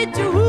[0.00, 0.39] need to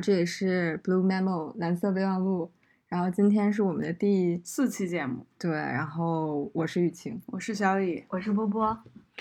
[0.00, 2.50] 这里是 Blue Memo 蓝色备忘录。
[2.88, 8.02] 然后今天是我们的第四期节目，对，然后我是雨晴，我是小李。
[8.08, 8.76] 我是波波，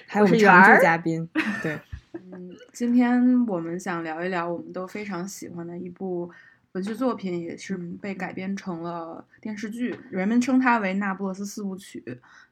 [0.08, 1.30] 还有我们常驻嘉宾，
[1.62, 1.78] 对，
[2.14, 6.32] 嗯，今天我们想聊一聊我们都非常喜欢的一部
[6.72, 12.02] 文学作品，也是被改编成了电视剧，人们称它为《那不勒斯四部曲》。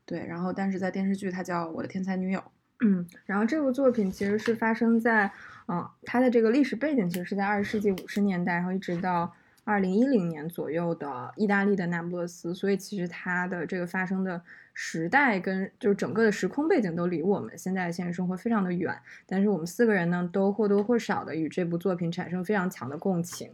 [0.05, 2.39] 对，然后但是在电视剧它叫《我的天才女友》。
[2.85, 5.31] 嗯，然后这部作品其实是发生在，
[5.67, 9.33] 嗯，它的这个历史背景其实是在二十世纪五十年代，然后一直到
[9.65, 14.41] 二零一零年左右的意大利的那不勒斯，所以其实它的这个发生的
[14.73, 23.51] 时代跟就是整个的时空背景都离我们现在的现实生活非常的远，但是我们四个人呢都或多或少的与这部作品产生非常强的共情。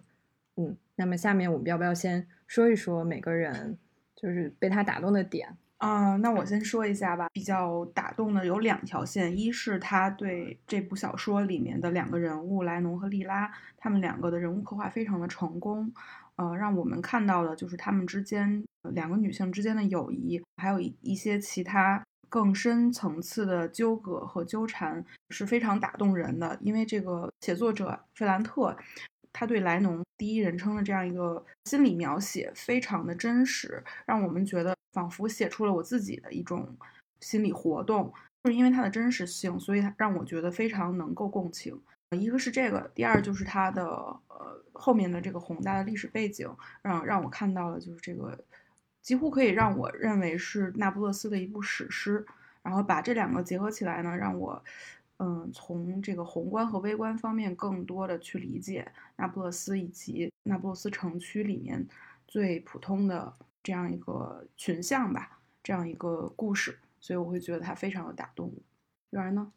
[0.55, 3.75] 嗯，那么下面我们要不要先说一说每个人
[4.15, 5.57] 就是被他打动的点？
[5.83, 7.27] 啊、那我先说一下吧。
[7.33, 15.91] 比较打动的有两条线，一是他对这部小说里面的两个人物莱农和莉拉，他们两个的人物刻画非常的成功，
[16.37, 26.57] 呃，让我们看到了就是他们之间两个女性之间的友谊，还有一一些其他更深层次的纠葛和纠缠，是非常打动人的。
[26.61, 28.73] 因为这个写作者费兰特。
[29.33, 36.73] 他对莱农第一人称的这样一个心理描写非常的真实，让我们觉得仿佛写出了我自己的一种
[37.19, 38.13] 心理活动。
[38.43, 41.77] 就是因为它的真实性，所以它让我觉得非常能够共情。
[42.11, 46.47] 一个是这个，第二就是它的呃后面的这个宏大的历史背景，
[46.81, 48.37] 让让我看到了就是这个
[49.01, 52.25] 几乎可以让我认为是那不勒斯的一部史诗。
[52.61, 54.63] 然后把这两个结合起来呢，让我
[55.17, 61.87] 嗯从这个宏观和微观方面更多的去理解那不勒斯以及那不勒斯城区里面
[62.27, 68.61] 最普通的这样一个群像吧，这样一个故事，所以我会觉得它非常的打动我。
[69.11, 69.51] 圆儿呢？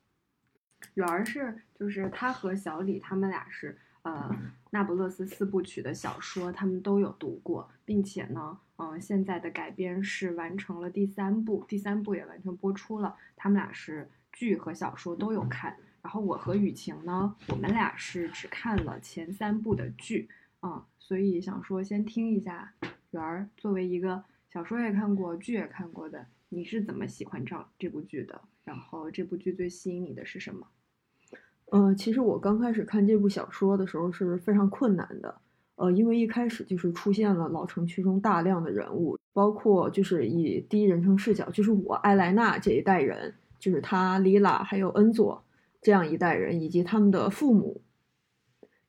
[0.94, 4.30] 圆儿是就是他和小李他们俩是呃
[4.70, 15.76] 那不勒斯四部曲的小说，他们都有读过，并且呢，嗯、现在的改编是完成了第三部，第三部也完全播出了，他们俩是剧和小说都有看。
[16.02, 20.28] 然后我和雨晴呢，我们俩是只看了前三部的剧，
[20.62, 22.72] 嗯，所以想说先听一下
[23.10, 28.40] 圆儿作为一个小说也看过、剧也看过的，你是怎么喜欢这这部剧的？
[28.62, 30.64] 然后这部剧最吸引你的是什么？
[31.72, 35.40] 呃，其实我刚开始看这部小说的时候是非常困难的，
[35.74, 43.34] 呃，因为一开始就是出现了老城区中大量的人物，包括就是以第一人称视角，就是我艾莱娜这一代人，
[43.66, 45.42] 就是他莉拉还有恩佐
[45.82, 47.80] 这样一代人，以及他们的父母，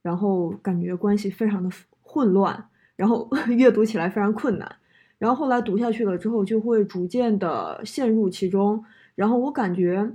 [0.03, 1.69] 然后感觉关系非常的
[2.03, 3.27] 混乱，然后
[3.57, 4.75] 阅读起来非常困难，
[5.17, 10.07] 然后后来读下去了之后，就会逐渐的陷入其中，然后我感觉，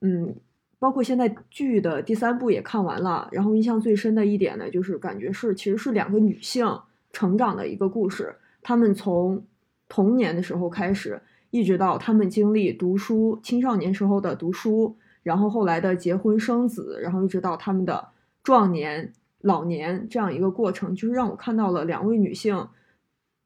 [0.00, 0.34] 嗯。
[0.78, 6.66] 包括现在剧的第三部也看完了，然后印象最深的一点呢，就是感觉是其实是两个女性
[7.12, 8.36] 成长的一个故事。
[8.60, 9.42] 她们从
[9.88, 11.18] 童年的时候开始，
[11.56, 18.08] 一直到他们经历读书、青少年时候的读书，然后后来的结婚生子，然后一直到他们的
[18.42, 22.68] 壮年、老年这样一个过程，就是让我看到了两位女性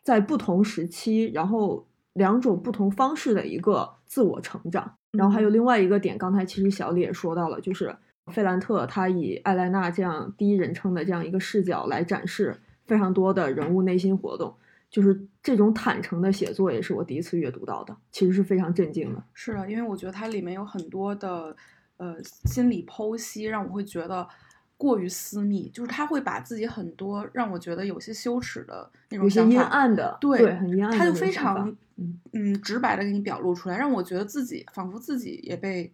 [0.02, 4.92] 在不同时期，然后两种不同方式的一个自我成长。
[5.12, 7.94] 然后还有另外一个点，刚才其实小李也说到了，就是
[8.32, 14.54] 费兰特他以艾莱娜这样第一人称的这样一个视角来展示非常多的人物内心活动，
[14.90, 19.22] 就是这种坦诚的写作也是我第一次阅读到的，其实是非常震惊的。
[19.32, 21.56] 是的，因为我觉得它里面有很多的
[21.96, 24.28] 呃心理剖析，让我会觉得
[24.76, 35.92] 过于私密，就是他会把自己很多让我觉得有些羞耻的那种有些阴想法，暗的，对很阴暗的他就非常嗯嗯直白的给你表露出来，让我觉得自己仿佛自己也被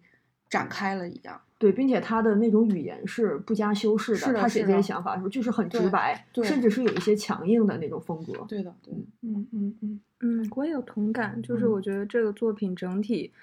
[0.49, 1.39] 展开了一样。
[1.59, 8.33] 对，并且他的那种语言是不加修饰的，是的他写这些想法的时候就是很直白，对甚至是有一些强硬的那种风格。
[8.47, 13.33] 对的，对，嗯嗯嗯，嗯，我也有同感，就是嗯我觉得这个作品整体，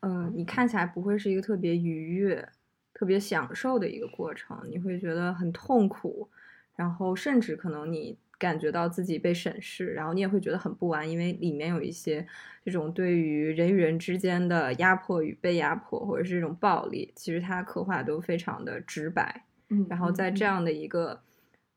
[0.00, 2.48] 嗯、你看起来不会是一个特别愉悦、
[2.94, 6.28] 特别享受的一个过程，你会觉得很痛苦，
[6.74, 12.26] 然后甚至可能你感觉到自己被审视，然后你也会觉得很不安，因为里面有一些
[12.64, 19.44] 这种对于人与人之间的压迫与被压迫，或者是这种暴力，其实它刻画都非常的直白。
[19.70, 21.20] 嗯，然后在这嗯样的一个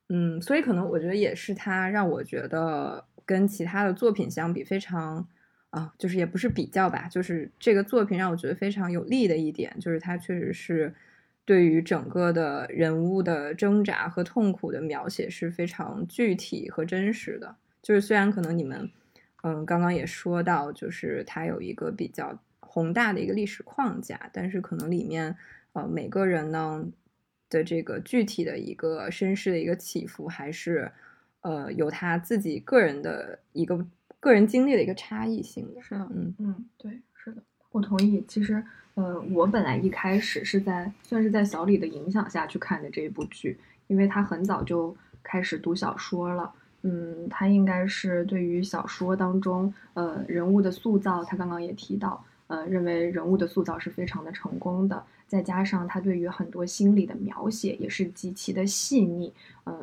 [0.10, 5.28] 嗯，所以可能我觉得也是他让我觉得跟其他的作品相比非常
[5.72, 10.94] 啊，就是也不是比较吧，就是这个作品让我觉得非常有利的一点，就是它确实是
[11.46, 17.56] 对于整个的人物的挣扎和痛苦的描写是非常具体和真实的。
[17.82, 18.90] 就是虽然可能你们
[19.44, 25.36] 嗯刚刚也说到，就是它有一个比较宏大的一个历史框架，但是可能里面
[25.74, 26.92] 呃每个人呢。
[27.54, 30.90] 的这个具体的一个身世的一个起伏，还是
[31.42, 33.86] 呃有他自己个人的一个
[34.22, 35.82] 个人经历的一个差异性的。
[35.82, 38.24] 是的，嗯嗯，对，是的，我同意。
[38.26, 38.64] 其实，
[39.02, 43.58] 呃，我本来一开始是在算是在小李的影响下去看的这一部剧，
[43.88, 46.54] 因为他很早就开始读小说了。
[46.84, 55.04] 嗯，他应该是对于小说当中呃人物的塑造，他刚刚也提到，呃，认为人物的塑造是非常的成功的。
[55.26, 59.34] 再加上他对于很多心理的描写也是极其的细腻，
[59.64, 59.80] 呃，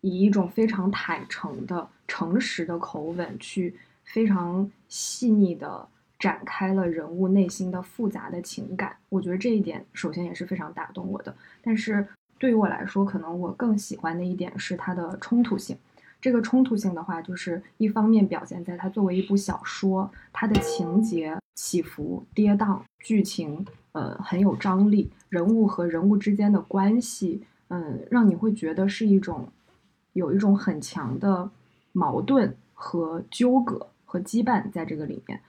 [0.00, 5.86] 以一种非常坦诚的、诚实的口吻去非常细腻的
[6.20, 8.94] 展开了人物内心的复杂的情感。
[9.08, 11.34] 我觉得这一点首先也是非常打动我的。
[11.60, 12.06] 但是
[12.38, 15.76] 对于我来说，可能我更喜欢的一点是它的冲突性。
[16.20, 23.66] 这个冲突性的话，就是一方面表现在它作为一部小说，它的情节起伏跌宕，剧情。
[23.92, 29.48] 呃，很有张力，人物和人物之间的关系，嗯，让你会觉得是一种
[30.12, 31.50] 有一种很强的
[31.90, 35.40] 矛盾和纠葛和羁绊在这个里面。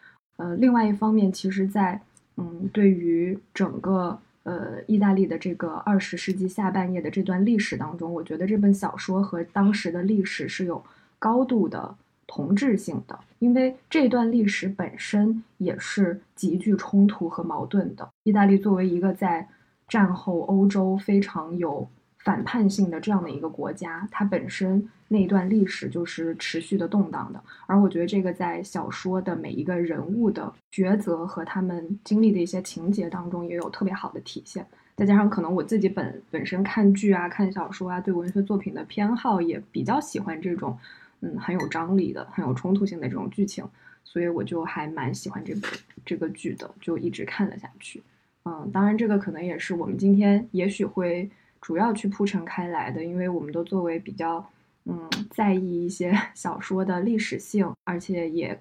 [0.42, 2.02] 呃，另外一方面，其实，在
[2.38, 10.84] 嗯，对于整个呃意大利的这个二十世纪下半叶的这段历史当中，我觉得这本小说和当时的历史是有
[11.20, 11.96] 高度的。
[12.34, 18.08] 同质性的，因为这段历史本身也是极具冲突和矛盾的。
[18.24, 19.46] 意大利作为一个在
[19.86, 21.86] 战后欧洲非常有
[22.24, 27.44] 反叛性的这样的一个国家，它本身那一段历史就是持续的动荡的。
[27.66, 34.66] 而我觉得这个在小说的每一个人物的抉择和他们经历的一些情节当中也有特别好的体现。
[34.96, 40.78] 再加上可能我自己本本身看剧啊、看小说啊，对文学作品的偏好也比较喜欢这种。
[41.24, 43.64] 嗯，很有张力的，很有冲突性的这种剧情，
[44.04, 45.68] 所以我就还蛮喜欢这部
[46.04, 48.02] 这个剧的，就一直看了下去。
[48.46, 51.30] 嗯，当然这个可能也是我们今天也许会
[51.62, 54.46] 主要去铺陈开来的，因为我们都作为比较
[54.86, 58.60] 嗯在意一些 小说的历史性，而且也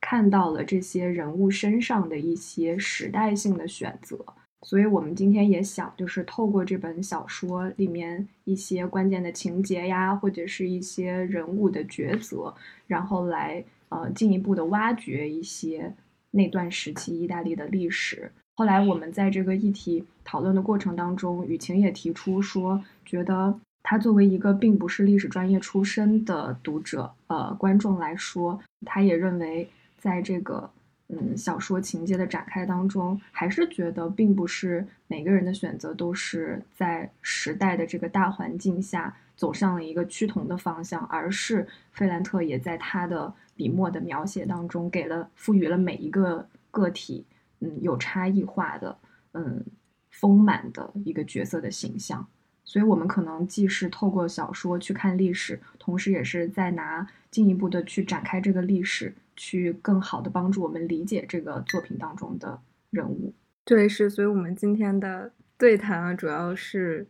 [0.00, 4.18] 看到了这些人物身上的一些时代性的选择。
[4.62, 12.52] 所以，我们今天也想，就是透过这本小说里面一些关键的情节呀，或者是一些人物的抉择，
[12.88, 15.94] 然后来呃进一步的挖掘一些
[16.32, 18.32] 那段时期意大利的历史。
[18.58, 30.68] 后来，我们在这个议题讨论的过程当中，雨晴也提出说，觉得他作为一个并不是历史专业出身的读者呃观众来说，他也认为在这个。
[31.10, 47.24] 嗯，小说情节的展开当中，还是觉得并不是每个人的选择都是在时代的这个大环境下走向了一个趋同的方向，而是费兰特也在他的笔墨的描写当中，给了赋予了每一个个体，
[47.60, 48.98] 嗯，有差异化的，
[49.32, 49.64] 嗯，
[50.10, 52.26] 丰满的一个角色的形象。
[52.64, 59.14] 所以，我们可能既是透过小说去看历史，同时也是在拿进一步的去展开这个历史。
[59.40, 62.60] 去更好的帮助我们理解这个作品当中的
[62.90, 63.32] 人物。
[63.64, 67.06] 对，是，所以我们今天的对谈啊，主要是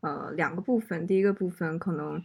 [0.00, 1.04] 呃两个部分。
[1.08, 2.22] 第一个部分可能，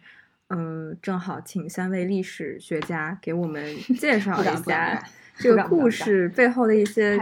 [0.50, 5.04] 嗯，正好请三位历史学家给我们介绍一下
[5.38, 7.18] 这个故事背后的一些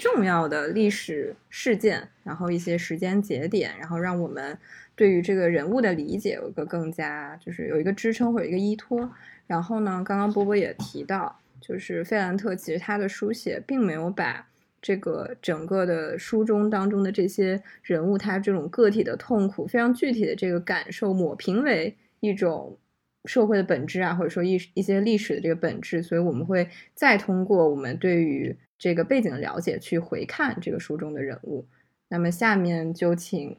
[0.00, 4.56] 重要的历史事件，然后一些时间节点，然后让我们
[4.94, 9.10] 对于这个人物的理解有一个更加就是有一个支撑或者一个依托。
[9.46, 11.36] 然后呢，刚刚波波也提到。
[11.62, 14.48] 就是费兰特，其实他的书写并没有把
[14.80, 22.78] 这个整个的书中当中的这些人物，他这种个体的痛苦，非常具体的这个感受抹平为一种
[23.24, 26.02] 社会的本质啊，或者说一一些历史的这个本质。
[26.02, 31.66] 所以我们会再通过我们对于这个背景的了解，去回看这个书中的人物。
[32.08, 33.56] 那么下面就请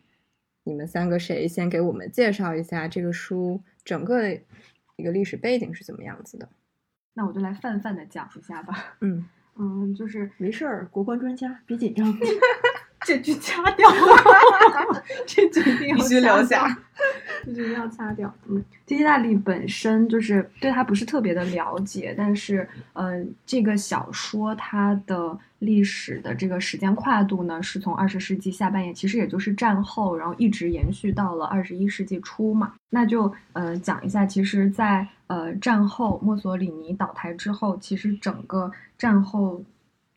[0.64, 4.34] 你们三个谁先给我们介绍一下这个书整个
[4.96, 6.50] 一个历史背景是怎么样子的？
[7.14, 8.98] 那我就来泛泛的讲一下吧。
[9.02, 9.26] 嗯
[9.58, 12.14] 嗯，就是没事儿，国关专家别紧张。
[13.04, 13.90] 这句掐掉，
[15.26, 16.78] 这句一定要必须留掐下，
[17.44, 18.32] 这句一定要掐掉。
[18.48, 32.74] 嗯，其实意大利本身就是对它不是特别的了解，但是呃，这个小说它的历史的这个时间跨度呢，是从二十世纪下半叶，其实也就是战后，然后一直延续到了二十一世纪初嘛。
[32.92, 39.64] 那就呃讲一下，其实在，呃战后墨索里尼倒台之后，其实整个战后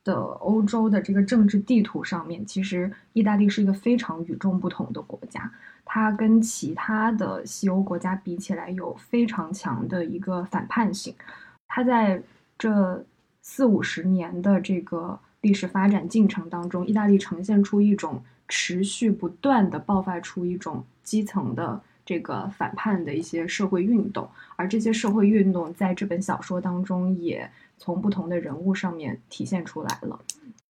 [0.02, 5.48] 的欧洲的这个政治地图上面，其实意大利是一个非常与众不同的国家。
[5.84, 11.14] 它跟其他的西欧国家比起来，有非常强的一个反叛性。
[11.68, 12.20] 它在
[12.58, 13.04] 这
[13.40, 30.20] 四五十年的这个历史发展进程当中，意大利呈现出一种持续不断的爆发出一种基层的这个反叛的一些社会运动，而这些社会运动在这本小说当中也从不同的人物上面体现出来了。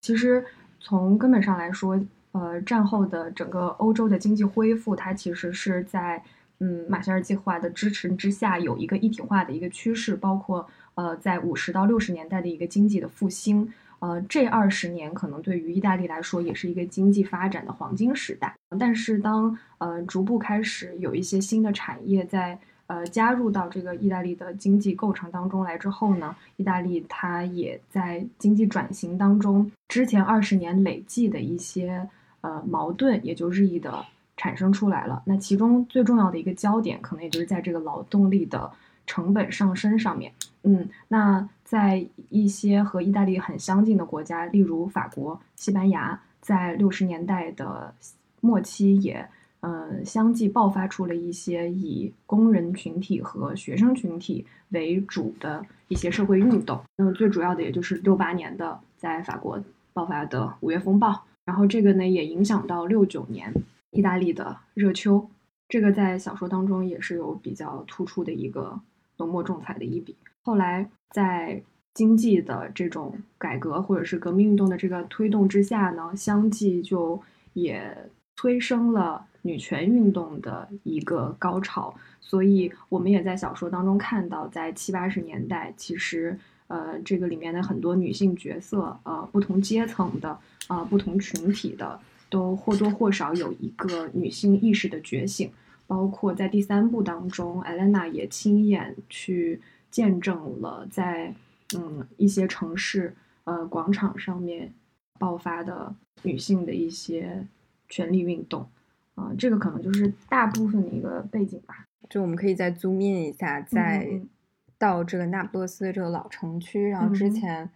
[0.00, 0.44] 其实
[0.80, 2.00] 从根本上来说，
[2.32, 6.22] 呃，战后的整个欧洲的经济恢复，它其实是在
[6.60, 13.72] 嗯马歇尔计划的支持之下，有一个一体化的一个趋势，包括呃在五十到六十年代的一个经济的复兴。
[14.04, 18.54] 呃，这二十年可能对于意大利来说也是一个经济发展的黄金时代。
[18.78, 32.06] 但是当呃逐步开始有一些新的产业在呃加入到这个意大利的经济构成当中来之后呢，意大利它也在经济转型当中，之前二十年累计的一些
[32.42, 34.04] 呃矛盾也就日益的
[34.37, 35.23] 产生出来了。
[35.25, 38.70] 那其中最重要的一个焦点，可能也就是在这个劳动力的
[39.06, 40.30] 成本上升上面。
[40.62, 47.94] 嗯，那在一些和意大利很相近的国家，例如法国、西班牙，在六十年代的
[48.40, 49.24] 末期也，
[49.60, 56.82] 呃，相继爆发出了一些以工人群体和学生群体为主的一些社会运动。
[56.96, 59.62] 那么最主要的也就是六八年的在法国
[59.92, 63.54] 爆发的五月风暴，然后这个呢也影响到六九年
[63.92, 65.30] 意大利的热秋，
[65.68, 68.80] 这个在小说当中也是有比较突出的一个
[69.18, 70.16] 浓墨重彩的一笔。
[70.42, 71.62] 后来在
[71.94, 77.22] 经济的这种改革或者是革命运动的这个推动之下呢，相继就
[77.52, 77.96] 也
[78.36, 81.94] 催生了女权运动的一个高潮。
[82.20, 86.36] 所以我们也在小说当中看到，在七八十年代，其实
[86.66, 90.36] 呃这个里面的很多女性角色，呃不同阶层的
[90.66, 95.48] 啊、不同群体的，都或多或少有一个女性意识的觉醒。
[95.86, 99.60] 包括在第三部当中，艾莲娜也亲眼去。
[99.94, 101.32] 见证了在
[101.78, 103.14] 嗯一些城市
[103.45, 104.73] 呃广场上面
[105.19, 107.47] 爆发的女性的一些
[107.88, 108.66] 权利运动
[109.14, 111.85] 啊、这个可能就是大部分的一个背景吧。
[112.11, 114.28] 就我们可以再 zoom in 一下，在嗯
[114.76, 117.71] 到这个那不勒斯的这个老城区，然后之嗯前，嗯，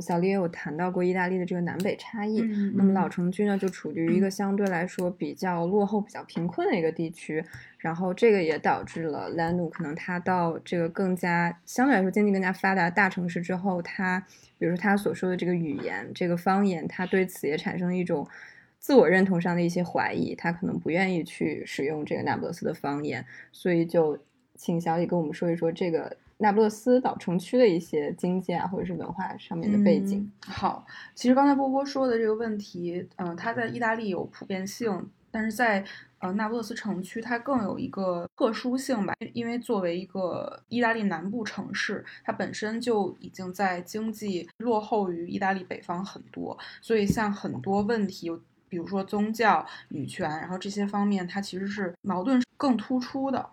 [0.00, 2.40] 小丽也有谈到过意大利的这个南北差异。
[2.42, 3.10] 嗯那么老嗯。
[3.10, 7.42] 城区呢，就处于一个相对来说比较落后、比较贫困的一个地区，
[7.78, 14.24] 然后这个也导致了兰努可能他到这个更加相对来说经济更加发达的大城市之后，他
[14.58, 18.28] 比如说他所说的这个语言、这个方言，他对此也产生了一种
[18.78, 24.18] 自我认同上的一些怀疑，他可能不愿意去使用这个那不勒斯的方言，所以就
[24.54, 30.30] 请小李跟我们说一说这个那不勒斯老城区的一些经济啊，或者是文化上面的背景。
[30.46, 35.84] 好，其实刚才波波说的这个问题，嗯、它在意大利有普遍性，但是在
[36.20, 48.30] 呃那不勒斯城区，它更有一个特殊性吧，因因为作为一个意大利南部城市，它本身就已经在经济落后于意大利北方很多，所以像很多问题。
[48.70, 53.48] 比如说宗教、女权，然后这些方面，它其实是矛盾更突出的。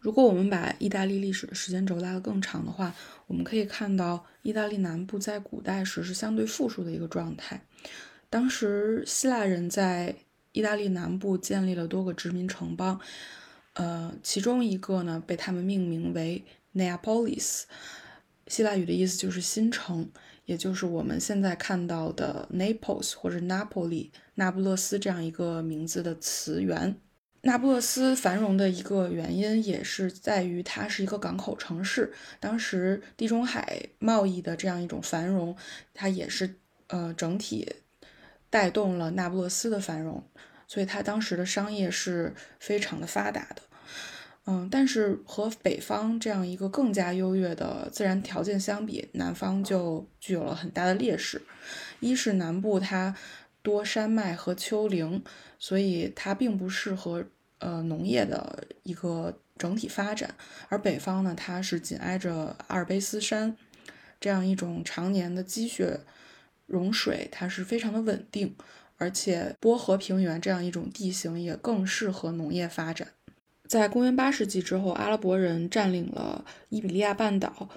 [0.00, 2.94] 如果我们把意大利历史的时间轴拉得更长的话，
[3.26, 7.60] 我们可以看到，意大利南部在古代时是相对富庶的一个状态。
[8.30, 10.14] 当时希腊人在
[10.52, 13.00] 意大利南部建立了多个殖民城邦，
[13.74, 17.62] 呃，其中一个呢被他们命名为 Neapolis，
[18.46, 20.08] 希腊语的意思就是新城，
[20.44, 26.96] 也就是我们现在看到的 Naples 或者 Napoli 那不勒斯这样一个名字的词源。
[27.42, 35.56] 那不勒斯繁荣的一个原因也是在于它是一个港口城市，当时地中海贸易的这样一种繁荣，
[35.94, 36.56] 它也是
[36.88, 37.76] 呃整体
[38.50, 40.22] 带动了那不勒斯的繁荣，
[40.66, 43.62] 所以它当时的商业是非常的发达的。
[44.50, 51.42] 嗯，但是和北方这样一个更加优越的自然条件相比，南方就具有了很大的劣势。
[52.00, 53.14] 一是南部它
[53.62, 55.22] 多山脉和丘陵，
[55.58, 57.24] 所以它并不适合
[57.58, 60.34] 呃农业的一个整体发展。
[60.68, 63.56] 而北方呢，它是紧挨着阿尔卑斯山，
[64.20, 66.00] 这样一种常年的积雪
[66.66, 68.54] 融水，它是非常的稳定。
[69.00, 73.06] 而且波河平原这样一种地形也更适合农业发展。
[73.68, 77.68] 在公元八世纪之后，阿拉伯人占领了伊比利亚半岛，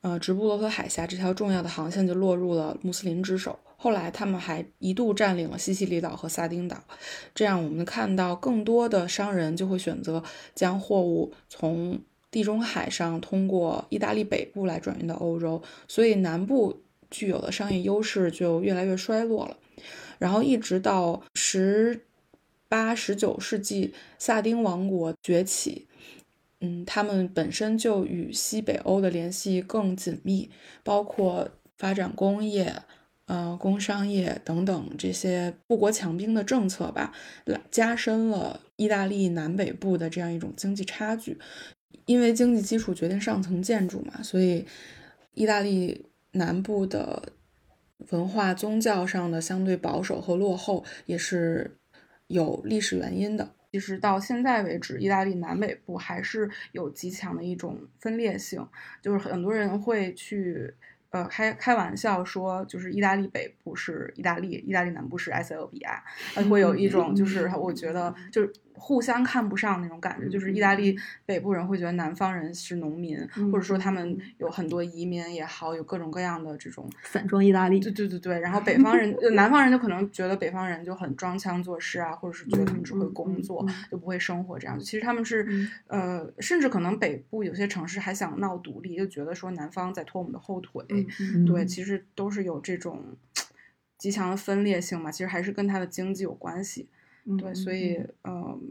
[0.00, 3.56] 呃，直布罗陀海峡这条重要的航线就落入了穆斯林之手。
[3.84, 6.82] 后来，他们还一度占领了西西里岛和萨丁岛，
[7.34, 10.24] 这样我们看到更多的商人就会选择
[10.54, 12.00] 将货物从
[12.30, 19.58] 地中海上通过意大利北部来转运到欧洲，所以南部具有的商业优势就越来越衰落了。
[20.18, 22.06] 然后一直到十
[22.66, 25.86] 八、十九世纪，萨丁王国崛起，
[26.60, 30.48] 嗯，他们本身就与西北欧的联系更紧密，
[30.82, 32.74] 包括发展工业。
[33.26, 37.10] 呃，工商业等等这些富国强兵的政策吧，
[37.46, 41.38] 来加深了意大利南北部的这样一种经济差距。
[42.04, 44.66] 因为经济基础决定上层建筑嘛，所以
[45.32, 47.32] 意大利南部的
[48.10, 51.78] 文化宗教上的相对保守和落后也是
[52.26, 53.54] 有历史原因的。
[53.72, 58.68] 其实到现在为止，意大利南北部还是有极强的一种分裂性，
[59.00, 60.74] 就是很多人会去。
[61.14, 66.02] 呃，开开玩笑说，就是意大利北部是意大利，意大利南部是埃塞俄比亚，
[66.50, 68.52] 会有一种就是我觉得就是。
[68.74, 73.18] 互相看不上那种感觉，就是意大利北部人会觉得南方人是农民，
[73.50, 77.78] 或者说他们有很多移民也好，有各种各样的这种散装意大利。
[77.78, 84.78] 对对对对，然后北方人、南方人就可能觉得北方人就很装腔作势啊，或者是觉得他们只会工作，就不会生活这样。
[84.78, 85.46] 其实他们是
[85.86, 90.84] 呃，甚至可能北部有些城市还想闹独立，就觉得说南方在拖我们的后腿。
[91.46, 93.16] 对，其实都是有这种
[93.96, 95.10] 极强的分裂性嘛。
[95.10, 96.88] 其实还是跟他的经济有关系。
[97.38, 98.70] 对，所以嗯，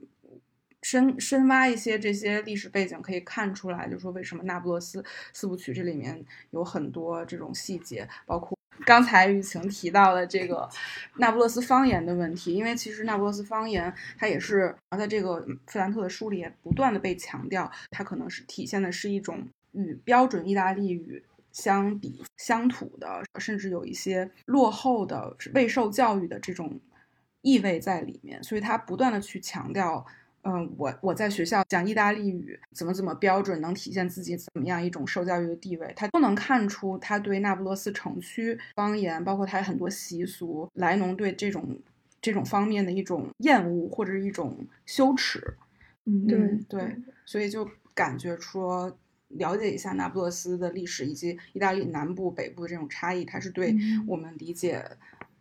[0.81, 10.69] 深深挖一些这些历史背景，可以看出来，就是说为什么那不勒斯四部曲这里面有很多这种细节，包括刚才雨晴提到的这个
[11.17, 26.79] 那不勒斯方言的问题，因为其实那不勒斯方言它也是在这个费兰特的书里也不断的被强调，它可能是体现的是一种与标准意大利语相比乡土的，甚至有一些落后的未受教育的这种。
[27.43, 30.03] 意味在里面，所以他不断的去强调，
[30.41, 41.77] 嗯，我我在学校讲意大利语怎么怎么标准，能体现自己怎么样一种受教育的地位，他都能看出他对那不勒斯城区方言，包括他很多习俗，莱农对这种
[42.21, 45.41] 这种方面的一种厌恶或者是一种羞耻。
[46.05, 48.97] 嗯，对对，所以就感觉说
[49.29, 53.75] 了解一下那不勒斯的历史以及意大利南部北部的这种差异，它是对
[54.07, 54.83] 我们理解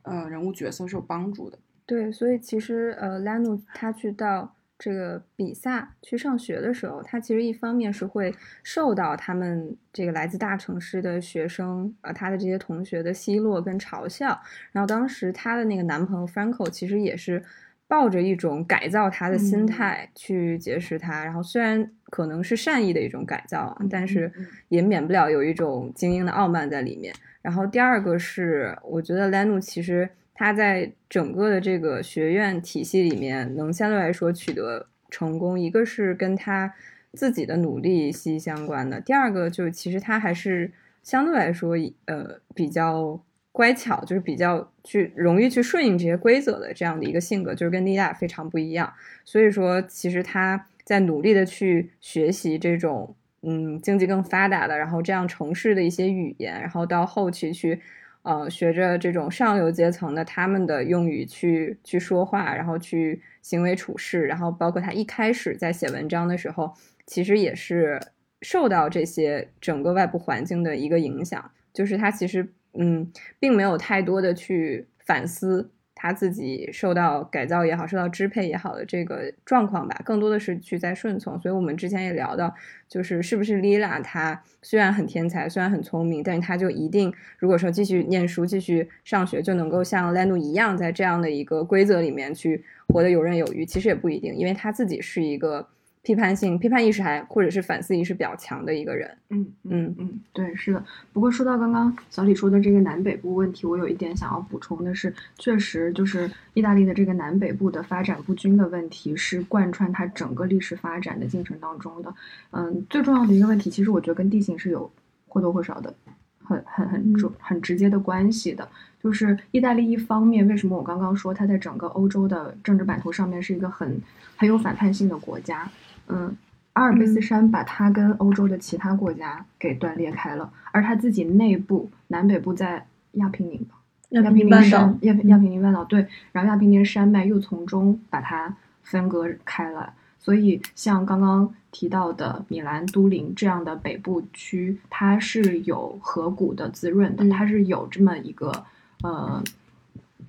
[0.03, 1.59] 呃人物角色是有帮助的。
[1.93, 14.41] 对，所以其实呃，拉努他去到这个比萨去上学的时候，他其实一方面是会受到他们这个来自大城市的学生呃他的这些同学的奚落跟嘲笑。
[14.73, 17.45] 然后当时他的那个男朋友 Franco 其实也是
[17.87, 21.23] 抱着一种改造他的心态去结识他。
[21.23, 24.33] 然后虽然可能是善意的一种改造，但是
[24.71, 27.15] 也免不了有一种精英的傲慢在里面。
[27.43, 30.09] 然后第二个是，我觉得拉努其实。
[30.35, 36.73] 他在整个的这个学院体系里面能相对来说取得成功，一个是跟他
[37.13, 43.21] 自己的努力息息相关的，第二个就是其实他还是相对来说呃比较
[43.53, 48.91] 乖巧，就是比较去容易去顺应这些规则的这样的一个性格，就是跟莉亚非常不一样。
[49.25, 57.81] 所以说，其实他在努力的去学习这种嗯经济更发达的，然后这样城市的一些语言，然后到后期去。
[58.23, 66.73] 呃，学着这种上流阶层的他们的用语去去说话，然后去行为处事，然后包括他一开始在写文章的时候，
[67.07, 68.01] 其实也是
[68.41, 75.71] 受到这些整个外部环境的一个影响，就是他其实嗯，并没有太多的去反思。
[76.03, 81.41] 他自己受到改造也好，受到支配也好的这个状况吧，更多的是去在顺从。
[81.41, 82.53] 所以我们之前也聊到，
[82.89, 93.65] 就是是不是莉拉她虽然很天才，虽然很聪明，但是她就一定如果说继续念书、继续上学，就能够像 Leno 一样，在这样的一个规则里面去活得游刃有余？
[93.65, 95.69] 其实也不一定，因为他自己是一个。
[96.03, 99.09] 批判性、批判意识还或者是反思意识比较强的一个人。
[99.31, 100.85] 嗯嗯嗯，对，是的。
[101.13, 112.13] 不过说到刚刚小李说的这个南北部问题，我有一点想要补充的是，确实就是意大利的这个南北部的发展不均的问题，是贯穿它整个历史发展的进程当中的。
[112.51, 114.91] 嗯，最重要的一个问题，其实我觉得跟地形是有
[115.29, 115.95] 或多或少的
[116.43, 118.69] 很很很重很直接的关系的。
[119.01, 124.01] 就是意大利一方面，为什么我刚刚说它在整个欧洲的政治版图上面是一个很
[124.37, 125.69] 很有反叛性的国家？
[126.09, 126.37] 嗯，
[126.75, 133.77] 阿尔卑斯山把它跟欧洲的其他国家给断裂开了，而它自己内部南北部在亚平宁吧，
[134.11, 147.31] 亚亚平宁半岛山，亚亚平宁半岛对，然后亚平宁山脉又从中把它分割开来，所以像刚刚提到的米兰、都灵这样的北部区，它是有河谷的滋润的，嗯。
[147.31, 148.65] 它是有这么一个
[149.03, 149.43] 呃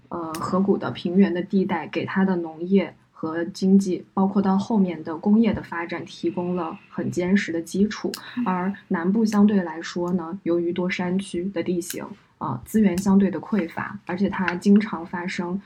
[0.09, 8.12] 呃河谷的平原的地带，给它的农业和经济，包括到后面的工业的发展提供了很坚实的基础。
[8.45, 12.05] 而南部相对来说呢，由于多山区的地形，
[12.38, 15.62] 啊、资源相对的匮乏，而且它经常发生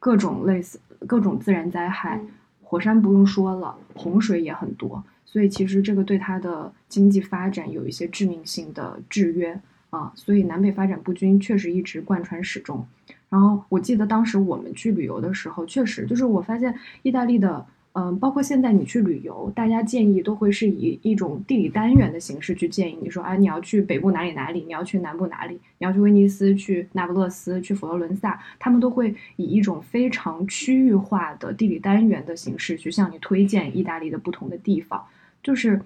[0.00, 2.20] 各种类似各种自然灾害，
[2.60, 9.56] 火山不用说了，洪水也很多，所以其实这个对它的经济发展有一些致命性的制约
[9.90, 12.84] 啊，所以南北发展不均确实一直贯穿始终。
[13.28, 35.04] 然后我记得当时我们去旅游的时候，确实就是我发现意大利的，嗯、包括现在你去旅游，大家建议都会是以一种地理单元的形式去建议你说，啊，你要去北部哪里哪里，你要去南部哪里，你要去威尼斯、去那不勒斯、去佛罗伦萨，他们都会以一种非常区域化的地理单元的形式去向你推荐意大利的不同的地方，
[35.42, 35.80] 就是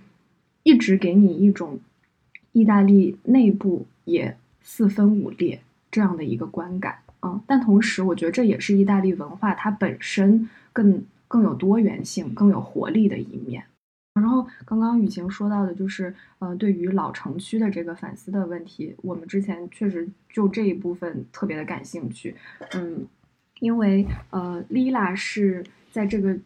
[0.63, 1.79] 一直给你一种
[2.53, 6.99] 意大利内部也四分五裂这样的一个观感。
[7.23, 13.65] 嗯，但同时，我觉得这也是意大利文化它本身更更有多元性、更有活力的一面。
[14.15, 22.35] 然后刚刚雨晴说到的就是，呃，对于老城区的这个反思的问题，我们之前确实就这一部分特别的感兴趣。
[22.73, 23.07] 嗯，
[23.61, 26.37] 因为呃，丽拉是在这个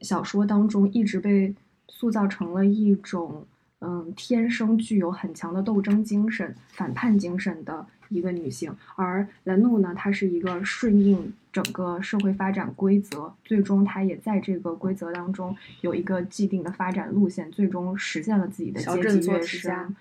[0.00, 1.54] 小说当中一直被
[1.88, 3.46] 塑造成了一种
[3.86, 19.94] 嗯天生具有很强的斗争精神、反叛精神的一个女性，而兰露呢，她是一个顺应整个社会发展规则，最终她也在这个规则当中有一个既定的发展路线，最终实现了自己的阶级跃升。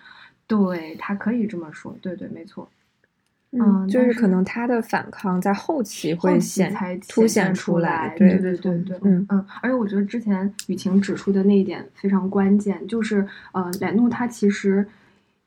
[0.48, 2.68] 对，她可以这么说，对对，没错。
[3.60, 6.74] 嗯，就是可能他的反抗在后期会显
[7.08, 14.86] 凸显出来，对对对对，嗯嗯，而且我觉得之前雨晴指出的那一点非常关键，就是呃，莱诺他其实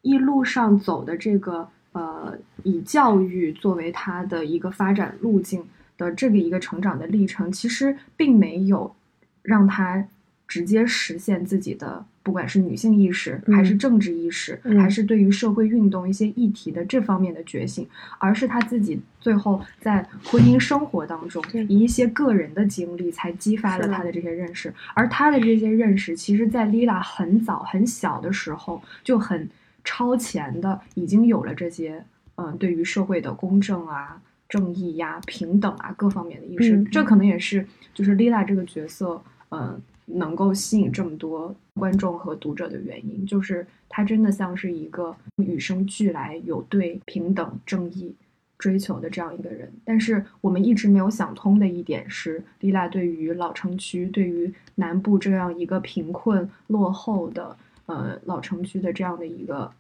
[0.03, 5.64] 一路上走的这个呃，以教育作为他的一个发展路径
[5.97, 8.94] 的这个一个成长的历程，其实并没有
[9.42, 10.07] 让他
[10.47, 17.88] 直接实现自己的，不管是女性意识，还是嗯政治意识，嗯还是对于社会运动一些议题的这方面的觉醒，
[18.19, 24.71] 而是他自己最后在婚姻生活当中，以一些个人的经历，才激发了他的这些认识。
[24.93, 29.49] 而他的这些认识，其实在 Lila 很早很小的时候就很
[29.83, 36.77] 超前的，已经有了这些，嗯、对于社会的公正啊、正义呀、平等啊各方面的意识。
[36.77, 48.14] 嗯这可能也是就是 Lila 这个角色，嗯、能够吸引这么多观众和读者的原因，就是他真的像是一个与生俱来有对平等、正义
[48.59, 49.71] 追求的这样一个人。
[49.85, 59.71] 但是我们一直没有想通的一点是，丽娜对于老城区、对于南部这样一个贫困落后的呃老城区的这样的一个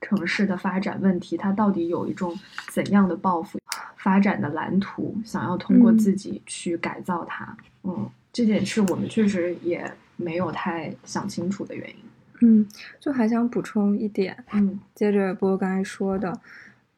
[0.00, 2.38] 城市的发展问题，它到底有一种
[2.70, 3.58] 怎样的抱负、
[3.96, 7.56] 发展的蓝图，想要通过嗯自己去改造它。
[7.84, 11.96] 嗯，这点是我们确实也没有太想清楚的原因。
[12.42, 12.66] 嗯，
[12.98, 16.40] 就还想补充一点，嗯接着波刚才说的，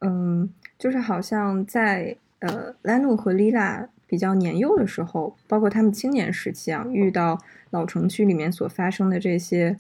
[0.01, 7.39] 嗯，就是好像在呃莱努和丽拉比较年幼的时候，包括他们青年时期啊，遇到
[7.71, 9.77] 老城区里面所发生的这些，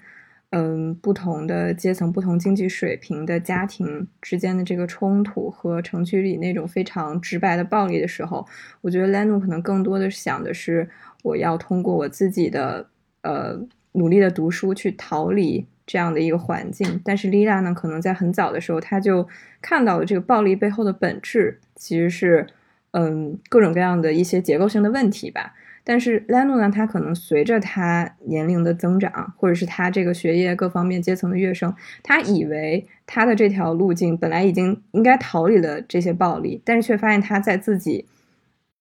[0.55, 8.47] 嗯，不同的阶层、不同经济水平的家庭之间的这个冲突和城区里那种非常直白的暴力的时候，
[8.83, 10.87] 我觉得莱努可能更多的想的是，
[11.23, 12.87] 我要通过我自己的
[13.23, 13.59] 呃
[13.93, 17.01] 努力的读书去逃离这样的一个环境。
[17.03, 19.27] 但是丽拉呢，可能在很早的时候，她就
[19.63, 22.47] 看到了这个暴力背后的本质其实是
[22.91, 25.55] 嗯各种各样的一些结构性的问题吧。
[25.85, 38.07] 但是莱诺呢，他可能随着他年龄的增长，或者是他这个学业各方面阶层的跃升，他以为他的这条路径本来已经应该逃离了这些暴力，但是却发现他在自己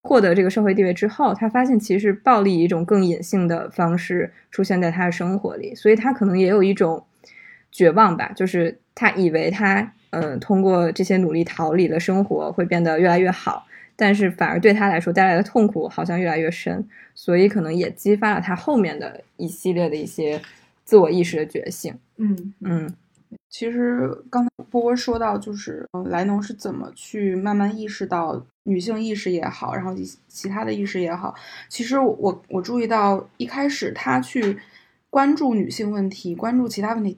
[0.04, 7.06] 获得这个社会地位之后，他发现其实暴力以一种更隐性的方式出现在他的生活里，所以他可能也有一种
[7.72, 13.66] 绝望吧，就是他以为他呃通过这些努力逃离了生活会变得越来越好，
[14.02, 16.84] 但是反而对他来说带来的痛苦好像越来越深，
[17.14, 20.42] 所以可能也激发了他后面的一系列的一些
[20.84, 21.94] 自我意识的觉醒。
[22.18, 22.92] 嗯嗯
[23.48, 31.36] 其实刚才波波说到，就是呃莱农是怎么去慢慢意识到女性意识也好，然后其其他的意识也好。
[31.70, 34.58] 其实我我注意到一开始他去
[35.12, 37.16] 关注女性问题，关注其他问题，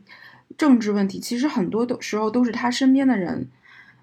[0.58, 3.48] 政治问题，其实很多的时候都是他身边的人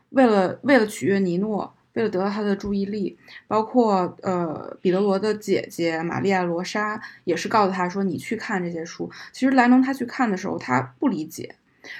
[0.08, 9.10] 为了为了取悦尼诺，为了得到他的注意力，包括呃彼得罗的姐姐玛丽亚罗莎也是告诉他说你去看这些书。
[9.32, 11.56] 其实莱农他去看的时候，他不理解，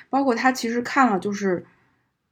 [0.09, 1.64] 包括他其实看了就是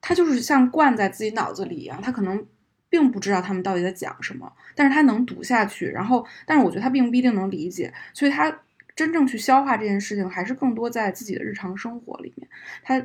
[0.00, 2.46] 他就是像灌在自己脑子里一样，他可能
[2.88, 5.86] 并不知道他们到底在讲什么，但是他能读下去。
[5.86, 8.60] 然后，但是我觉得他并不一定能理解，所以他
[8.94, 12.48] 真正去消化这件事情，还是更多在自己的日常生活里面。
[12.82, 13.04] 他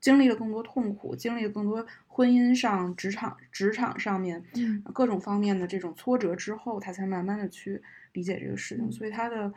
[0.00, 7.82] 经历了更多痛苦，经历了更多婚姻上、职场、职场上面嗯各种方面的这种挫折之后，他才慢慢的去
[8.12, 8.90] 理解这个事情。
[8.90, 9.52] 所以他的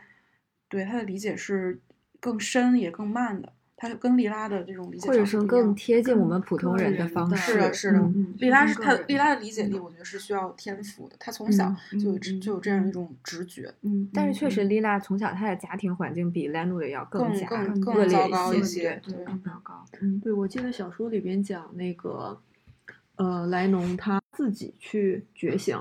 [0.68, 1.80] 对他的理解是
[2.20, 3.52] 更深也更慢的。
[3.76, 7.52] 他跟莉拉的这种理解或者说更贴近我们普通人的方式。
[7.52, 8.00] 是的，是的
[8.38, 11.16] 莉拉是她是个人莉拉的理解力，我觉得是需要天赋的。
[11.18, 19.00] 她从小嗯就有就有这样一种直觉，嗯，但是确实，嗯莉拉从小她的家庭环境比莱努的要更加更更恶劣糟糕一一些。
[19.04, 19.12] 对
[19.44, 19.84] 糟糕。
[20.00, 22.40] 嗯，对，我记得小说里边讲那个，
[23.16, 25.76] 呃，莱农他自己去觉醒，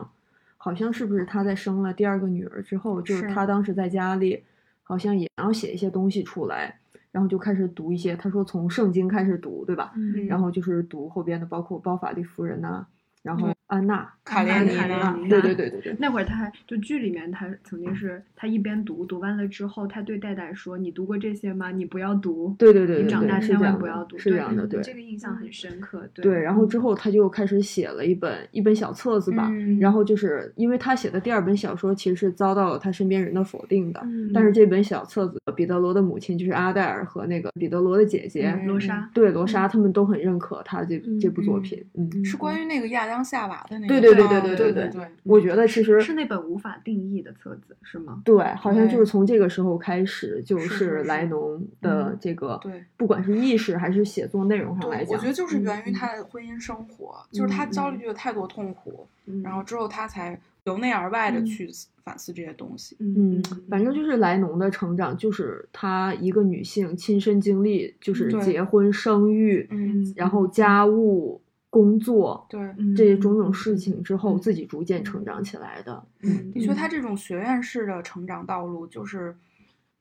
[0.57, 4.43] 好像是不是他在生了第二个女儿之后，就是是他当时在家里，
[4.81, 6.79] 好像也要写一些东西出来，
[7.13, 9.93] 然后就开始读一些，他说从圣经开始读，对吧？
[9.95, 12.85] 嗯然后就是读后边的，包括包法利夫人呐、
[13.21, 21.71] 然后安娜、卡列尼列尼娜娜，对对对对对，那会儿他还就剧里面他曾经是他一边读读完了之后，他对戴戴说：“你读过这些吗？
[21.71, 22.55] 你不要读。
[22.59, 24.81] 对对对对你长大千万不要读。”是这样的，对。
[24.81, 26.07] 这个印象很深刻。
[26.13, 43.87] 对对，然后之嗯后他就开始写了一本一本小册子吧，嗯然后就是因为他写的第二本小说其实是遭到了他身边人的否定的，嗯但是这本小册子，彼得罗的母亲就是阿黛尔和那个彼得罗的姐姐，嗯罗莎，对罗莎他们都很认可他这、这部作嗯品，嗯，是关于那个亚当夏娃的那个。
[43.87, 48.21] 对对对对啊对对对对，我觉得其实是那本无法定义的册子是吗？
[48.25, 61.69] 对，好像就是从这个时候开始，就是莱农的嗯这个，对不管是意识还是写作内容上来对，讲，我觉得就是嗯源于嗯他的婚姻生活，就是他遭嗯遇了太多痛苦，嗯，然后之后他才由内而外的嗯去
[62.03, 62.95] 反思这些东西。
[62.99, 71.41] 嗯，反正就是莱农的成长，就是她一个女性亲身经历，就是结婚、生育，嗯，然后家务、
[71.73, 76.05] 工作对，嗯这种种事情之后，嗯自己逐渐成长起来的。
[76.21, 79.35] 嗯的确，他这种学院式的成长道路，就是，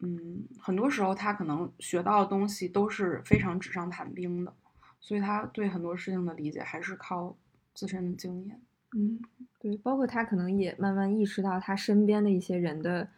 [0.01, 4.53] 嗯，很多时候他可能学到的东西都是非常纸上谈兵的，
[5.01, 7.35] 所以他对很多事情的理解还是靠
[7.73, 8.61] 自身的经验。
[8.95, 9.19] 嗯
[9.59, 13.09] 对，包括他可能也慢慢意识到他身边的一些人的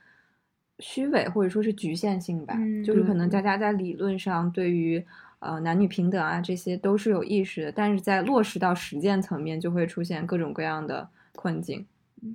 [0.79, 5.05] 虚伪或者说是局限性吧，嗯就是可能对大家在理论上对于
[5.45, 11.87] 呃男女平等啊这些都是有意识的，但是在落实到实践层面就会出现各种各样的困境。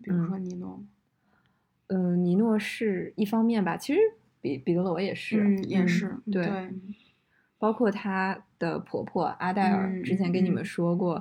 [0.03, 0.81] 比如说尼诺，
[1.87, 3.99] 嗯、尼诺是一方面吧，其实
[4.39, 6.69] 彼彼得罗也是，嗯，也是，对对，
[7.57, 10.63] 包括她的婆婆阿黛尔，嗯之前跟你嗯们。
[10.63, 11.19] 说过，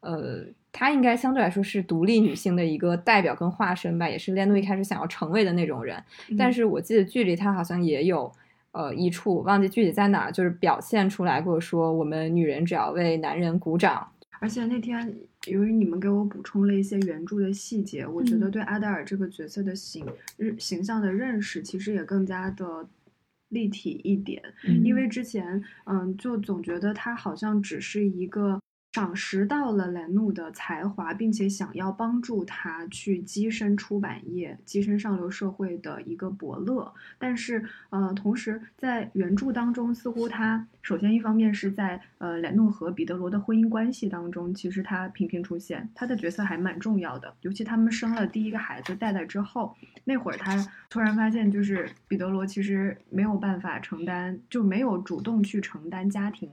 [0.00, 5.96] 呃，她应该相对来说是独立女性的一个代表跟化身吧，也是莲诺一开始想要成为的那种人。
[6.28, 6.52] 嗯但。
[6.52, 8.30] 是我记得剧里她好像也有
[8.72, 14.06] 呃一处忘记具体在哪儿，就是表现出来过说我们女人只要为男人鼓掌。
[14.40, 15.14] 而且那天
[15.48, 20.06] 由于你们给我补充了一些原著的细节，我觉得嗯对阿黛尔这个角色的形
[20.38, 22.88] 日形象的认识其实也更加的
[23.50, 24.42] 立体一点。
[24.66, 28.58] 嗯因为之前嗯，就总觉得她好像只是一个
[28.92, 36.92] 赏识到了兰努的才华，并且想要帮助他去跻身出版业、跻身上流社会的一个伯乐。
[37.16, 47.32] 但是呃，同时在原著当中，似乎他首先一方面是在呃兰努和彼得罗的婚姻关系当中，其实他频频出现，他的角色还蛮重要的。
[47.42, 56.50] 尤其他们生了第一个孩子戴戴之后，那会儿他突然发现，就是彼得罗其实没有办法承担，就没有主动去承担家庭，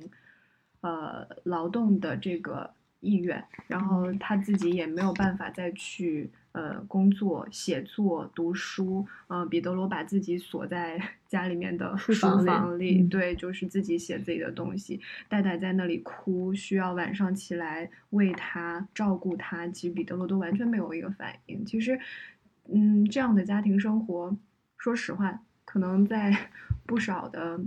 [0.81, 9.05] 呃，劳动的这个意愿，然后他自己也没有办法再去呃工作、写作、读书。
[9.27, 14.99] 嗯、彼得罗把自己锁在 家里面的书书房里里，嗯对，就是自己写自己的东西。
[15.27, 21.63] 戴戴在那里哭，需要晚上起来喂他、照顾他，其实彼得罗都完全没有一个反应。
[21.65, 21.99] 其实，
[22.73, 24.35] 嗯，这样的家庭生活，
[24.77, 26.49] 说实话，可能在
[26.87, 27.59] 不少的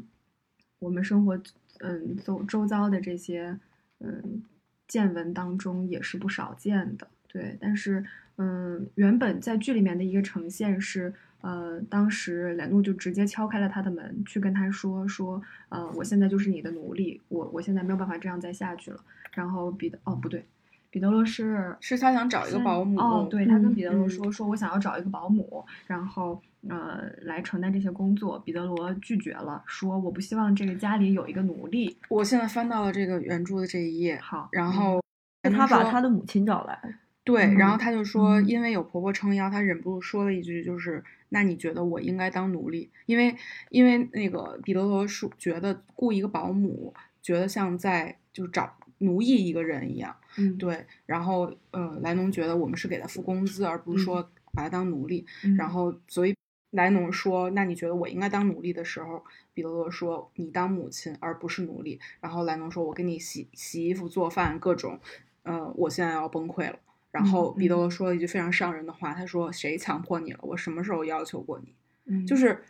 [0.79, 1.39] 我们生活，
[1.81, 3.59] 嗯，周周遭的这些，
[3.99, 4.43] 嗯，
[4.89, 7.07] 见闻当中也是不少见的。
[7.27, 8.05] 对，但是，
[8.37, 11.13] 嗯，原本在剧里面的一个呈现是，
[11.43, 19.01] 呃，当时莱诺就直接敲开了他的门，去跟他说说，呃，我现在就是你的奴隶，我我现在没有办法这样再下去了。
[19.33, 20.45] 然后彼得，哦，不对，
[20.91, 28.39] 彼得罗是是他想找一个保姆哦，对他跟嗯彼得罗嗯说、说我想要找一个保姆，然后呃来承担这些工作。
[28.41, 31.97] 彼得罗拒绝了，说我不希望这个家里有一个奴隶。
[32.09, 35.05] 我现在翻到了这个原著的这一页，好，然嗯后
[35.43, 36.79] 他把他的母亲找来，
[37.23, 42.91] 对，然后嗯他就说，嗯因为有婆婆撑腰，他忍不住说了一句，就是那你觉得我应该当奴隶？
[43.07, 43.37] 因为
[43.69, 50.17] 因为那个彼得罗说觉得雇一个保姆，觉得像在就找奴役一个人一样。
[50.39, 55.27] 嗯，对，然后呃，莱农觉得我们是给他付工资，而不是嗯说把他当奴隶。
[55.45, 56.35] 嗯然后所以
[56.71, 61.99] 莱农说，那你觉得我应该当奴隶的时候，彼得罗说你当母亲而不是奴隶。
[62.21, 64.99] 然后莱农说，我给你洗洗衣服、做饭，各种，
[65.43, 66.79] 呃，我现在要崩溃了。
[67.11, 70.39] 然后彼得罗说了一句非常伤人的话，他说：“谁强迫你了？
[70.43, 71.75] 我什么时候要求过你？”
[72.07, 72.63] 嗯就是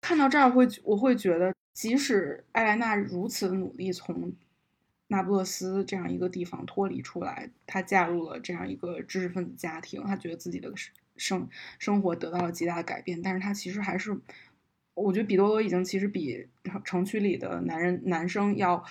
[0.00, 4.32] 看到这儿会，我会觉得，即使艾莱娜如此的努力从
[5.12, 10.72] 那不勒斯这样一个地方脱离出来，她嫁入了这样一个知识分子家庭，她觉得自己的
[11.16, 11.48] 生
[11.80, 14.16] 生活得到了极大的改变，但是她其实还是，
[14.94, 16.46] 我觉得比多罗已经其实比
[16.84, 18.84] 城区里的男人男生要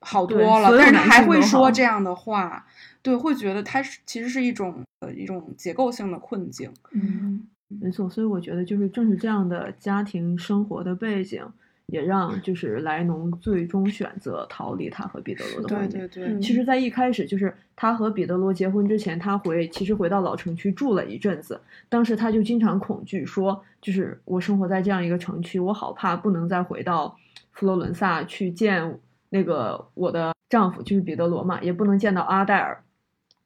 [0.00, 2.66] 好多了，但是他还会说这样的话，
[3.02, 6.72] 对，会觉得他是其实是一种呃一种结构性的困境。
[6.92, 7.46] 嗯
[7.82, 11.44] 没错，所以我觉得就是正是这样的家庭生活的背景，
[11.88, 15.92] 也让就是莱农最终选择逃离他和彼得罗的婚姻。
[15.92, 21.60] 对对对，嗯其实，在一开始，就是他和彼得罗结婚之前，他回其实回到老城区住了一阵子。
[21.88, 27.16] 当时他就经常恐惧说，就是我生活在这样一个城区，我好怕不能再回到
[27.52, 28.98] 佛罗伦萨去见
[29.30, 32.82] 那个我的丈夫，就是彼得罗嘛，也不能见到阿黛尔。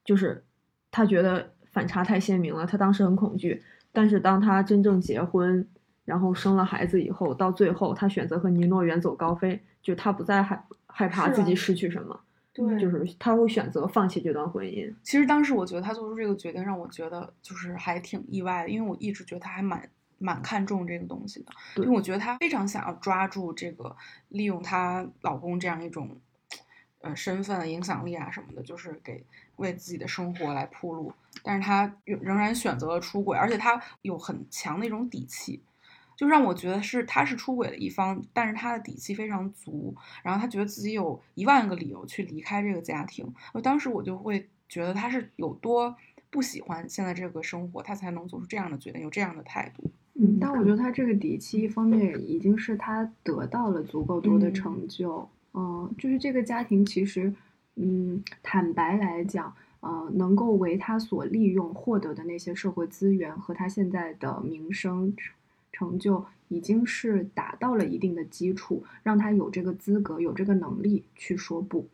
[0.05, 0.43] 就是
[0.91, 3.63] 他觉得反差太鲜明了，他当时很恐惧。
[3.93, 5.65] 但是当他真正结婚，
[6.05, 12.21] 然后生了孩子以后，到最后他选择和尼诺远走高飞，就他不再害害怕自己失去什么。
[12.55, 14.95] 对就是他会选择放弃这段婚姻。
[15.03, 19.89] 其实当时我觉得他做出这个决定，让我觉得就是还挺意外的，因为我一直觉得他还蛮
[20.19, 23.97] 蛮看重这个东西的，因为我觉得她非常想要抓住这个，
[24.29, 26.21] 利用她老公这样一种
[27.01, 29.25] 呃身份、影响力啊什么的，就是给
[29.57, 31.11] 为自己的生活来铺路。
[31.43, 35.63] 但是她仍仍然选择了出轨，而且她有很强的一种底气。
[36.17, 43.33] 就让我觉得是他是出轨的一方，但是他的底气非常足，然后他觉得自己有一万个理由去离开这个家庭。
[43.53, 45.95] 我当时我就会觉得他是有多
[46.31, 49.91] 不喜欢现在这个生活，他才能做出这样的决定，有这样的态度。
[50.15, 57.33] 嗯，但我觉得他这个底气，一方面已经是他得到了足够多的嗯成就，嗯、就是这个家庭其实，
[57.77, 65.15] 嗯，坦白来讲，呃，能够为他所利用获得的那些社会资源和他现在的名声
[65.73, 71.89] 成就，已经是达到了一定的基础，让他有这个资格、有这个能力去说不。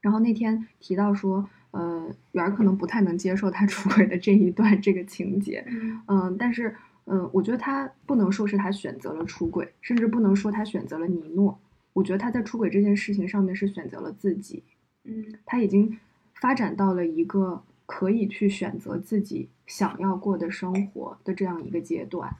[0.00, 5.66] 然后那天提到说，呃，圆儿可能不太能接受他 出轨的这一段这个情节，
[6.06, 6.76] 嗯，但是
[7.06, 11.58] 嗯，我觉得他不能说是他选择了出轨，甚至不能说他选择了尼诺。
[11.92, 14.62] 我觉得他在出轨这件事情上面是选择了自己，
[15.04, 15.98] 嗯他已经
[16.34, 22.36] 发展到了一个可以去选择自己想要过的生活的这样一个阶段。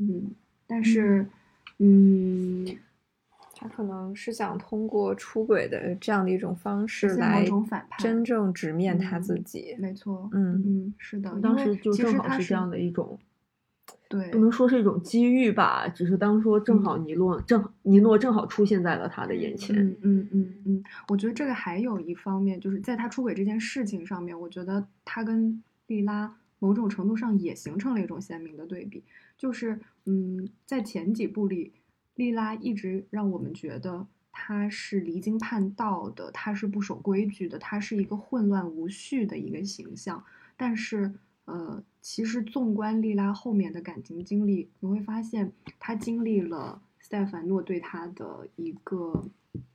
[0.00, 0.32] 嗯，
[0.66, 1.26] 但是，
[1.78, 2.66] 嗯，
[3.54, 7.46] 他可能是想通过出轨的这样的一种方式来
[7.98, 9.76] 真正直面他自嗯己。
[9.78, 13.18] 没错，嗯嗯，是的，当时就正好是这样的一种，
[14.08, 19.76] 对，不能说是一种机遇吧，只是当说正好尼诺正尼诺正好出现在了他的眼前。
[19.76, 29.02] 嗯嗯嗯嗯，我觉得这个还有一方面，就是在他出轨这件事情上面，我觉得他跟莉拉某种程度上也形成了一种鲜明的对比，
[29.40, 31.72] 就是嗯，在前几部里，
[32.14, 40.22] 莉拉一直让我们觉得她是离经叛道的，她是不守规矩的，她是一个混乱无序的一个形象，
[40.58, 41.14] 但是。
[41.46, 49.28] 呃，其实纵观莉拉后面的感情经历，你会发现她经历了斯戴凡诺对她的一个，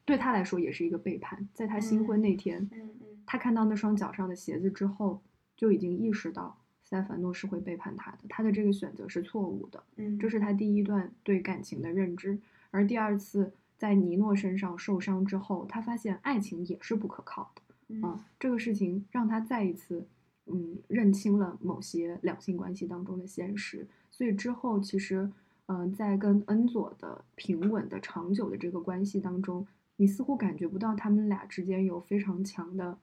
[0.06, 1.50] 对她来说也是一个背叛。
[1.54, 2.90] 在她新婚那天，嗯
[3.26, 5.22] 她看到那双脚上的鞋子之后，
[5.58, 9.84] 就已经意识到斯戴凡诺是会背叛他的，他的这个选择是错误的。
[9.96, 12.38] 嗯这是他第一段对感情的认知。
[12.70, 18.08] 而第二次在尼诺身上受伤之后，他发现爱情也是不可靠的。
[18.08, 20.06] 啊，这个事情让他再一次，
[20.46, 23.88] 嗯，认清了某些两性关系当中的现实。
[24.12, 25.32] 所以之后，其实，
[25.66, 29.66] 嗯、在跟恩佐的平稳的、长久的这个关系当中，
[29.98, 32.98] 你似乎感觉不到他们俩之间有非常强的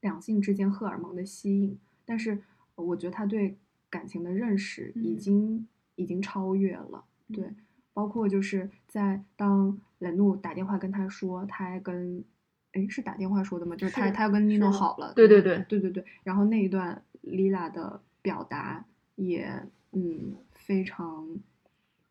[0.00, 1.78] 两性之间荷尔蒙的吸引。
[2.04, 2.42] 但是，
[2.82, 3.56] 我觉得他对
[3.90, 7.04] 感情的认识已嗯经、已经超越了。
[7.32, 7.52] 对，
[7.92, 12.24] 包括就是在当冷怒打电话跟他说，他还跟，
[12.72, 13.76] 哎，是打电话说的吗？
[13.76, 16.04] 就是他是他要跟尼诺好了，对对对对对对。
[16.22, 18.84] 然后那一段 Lila 的表达
[19.16, 21.38] 也嗯非常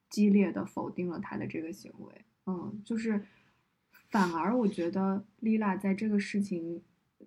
[0.10, 3.24] 激烈的否定了他的这个行为，嗯，就是
[4.10, 6.82] 反而我觉得 Lila 在这个事情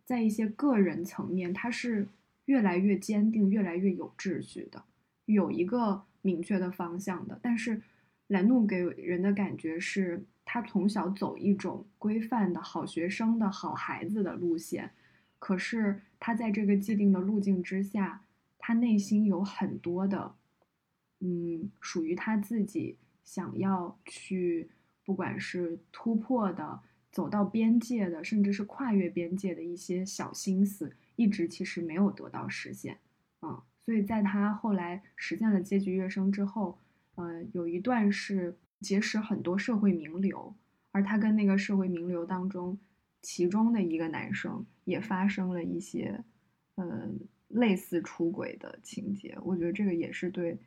[0.04, 2.06] 在一些个人层面，他是
[2.50, 4.82] 越来越坚定、越来越有秩序的，
[5.26, 7.38] 有一个明确的方向的。
[7.40, 7.80] 但是
[8.26, 14.90] 莱诺给人的感觉是，他从小走一种规范的好学生的好孩子的路线，
[15.38, 18.24] 可是他在这个既定的路径之下，
[18.58, 20.34] 他内心有很多的，
[21.20, 24.68] 嗯，属于他自己想要去，
[25.04, 26.80] 不管是突破的。
[27.12, 32.96] 走到边界的，甚至是跨越边界的一些小心思，一直其实没有得到实现，
[33.42, 36.78] 嗯，所以在他后来实现了阶级跃升之后，
[37.16, 40.54] 呃，有一段是结识很多社会名流，
[40.92, 42.78] 而他跟那个社会名流当中，
[43.20, 46.24] 其中的一个男生也发生了一些，
[46.76, 47.10] 呃，
[47.48, 50.58] 类似出轨的情节，我觉得这个也是对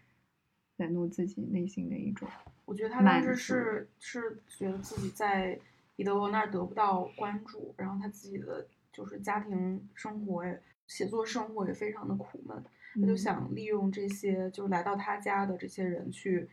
[0.77, 2.29] 莱诺自己内心的一种，
[2.65, 5.59] 我觉得他当时是是觉得自己在。
[5.95, 10.45] 彼得罗那儿得不到关注，然后他自己的就是家庭生活、
[10.87, 12.63] 写作生活也非常的苦闷，
[13.01, 16.47] 他就想利用这些就来到他家的这些人去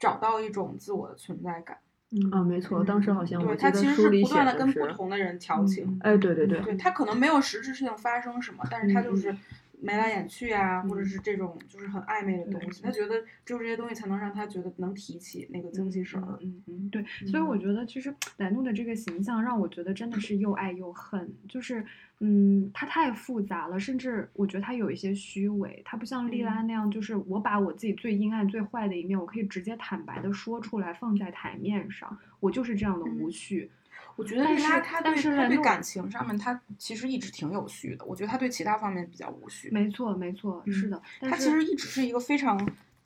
[0.00, 1.78] 找到一种自我的存在感。
[2.10, 5.96] 嗯啊，没错，当时好像我他其实是不断的跟不同的人调情。
[6.02, 9.36] 哎，对对对，对他可能没有实质性发生什么，但是他就是。
[9.80, 16.36] 眉来眼去啊，或者是这种就是很暧昧的东西，他觉得只有这些东西才能让他觉得能提起那个精气神儿。
[16.40, 17.60] 嗯嗯，对，所以我。
[17.60, 21.84] 觉得其实莱诺的这个形象让我觉得真的是又爱又恨，就是
[22.20, 33.70] 嗯，他太复杂了，甚至我觉得他有一些虚伪，他不像莉拉那样，就是我把我自己最阴暗、最坏的一面，我可以直接坦白的说出来，放在台面上，我就是这样的无序。
[34.16, 38.04] 我觉得莉拉他对他对感情上面，他其实一直挺有序的。
[38.04, 39.70] 我觉得他对其他方面比较无序。
[39.70, 41.00] 没错，没错，是的。
[41.20, 42.58] 他其实一直是一个非常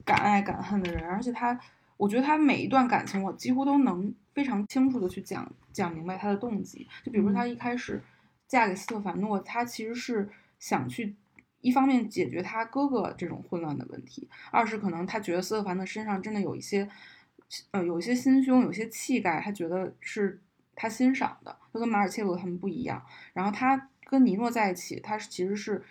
[0.05, 1.59] 敢爱敢恨的人，而且他，
[1.97, 6.87] 我觉得他每一段感情，我几乎都能非常清楚的去讲讲明白他的动机。
[7.05, 8.03] 就比如说他一开始
[8.49, 10.29] 嫁给斯特凡诺，他其实是
[10.59, 11.15] 想去
[11.61, 16.89] 一方面解决他哥哥这种混乱的问题，二是可能他觉得斯特凡的身上真的有一些，
[17.71, 20.41] 呃，有一些心胸，有些气概，他觉得是。
[20.75, 23.05] 他欣赏的，他跟马尔切罗他们不一样。
[23.33, 25.83] 然后他跟尼诺在一起，他是其实是，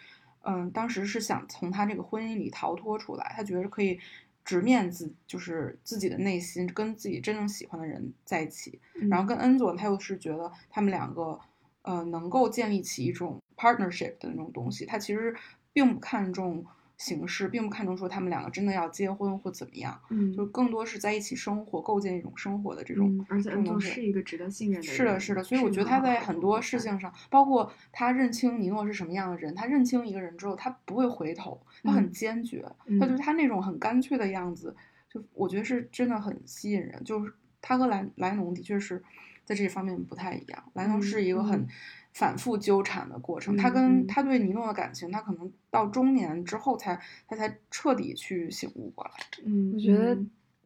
[0.42, 3.34] 嗯，当时是想从他这个婚姻里逃脱出来。
[3.36, 4.00] 他觉得可以
[4.46, 8.80] 直面自，就是自己的内心，跟自己真正喜欢的人在一起。
[9.10, 11.40] 然后跟恩佐，他又是觉得他们两个，
[11.82, 14.86] 呃，能够建立起一种 partnership 的那种东西。
[14.86, 15.36] 他其实
[15.72, 16.66] 并不看重。
[17.04, 26.14] 形式并不看重说他们两个真的要结婚或怎么样，嗯，就更多是在一起生活，构建一种生活的这种，而且恩东是一个值得信任的人，是的，是的，所以我觉得他在？
[26.24, 32.64] 很多事情上，包括他认清尼诺是什么样的人，他认清一个人之后，他不会回头，他很坚决，
[33.00, 34.74] 他就是他那种很干脆的样子，
[35.10, 39.04] 就我觉得是真的很吸引人，就是他和莱莱农的确是
[39.44, 41.68] 在这方面不太一样，莱农是一个很。
[42.14, 49.12] 反复纠缠的过程，他跟他对尼诺的感情，他可能到中年之后才他才彻底去醒悟过来。
[49.46, 50.16] 嗯，我觉得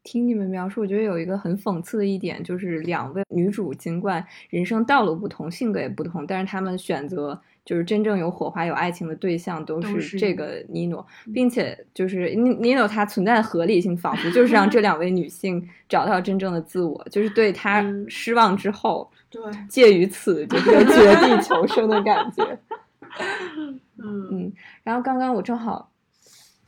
[0.03, 19.09] 听你们描述，我觉得有一个很讽刺的一点，就是两位女主尽管人生道路不同，性格也不同，但是她们选择就是真正有火花、有爱情的对象都是这个尼诺，并且就是尼尼诺他存在的合理性，仿佛就是让这两位女性找到真正的自我，就是对他失望之后。
[19.29, 22.59] 对，介于此就是绝地求生的感觉。
[23.97, 24.53] 嗯嗯，
[24.83, 25.91] 然后刚刚我正好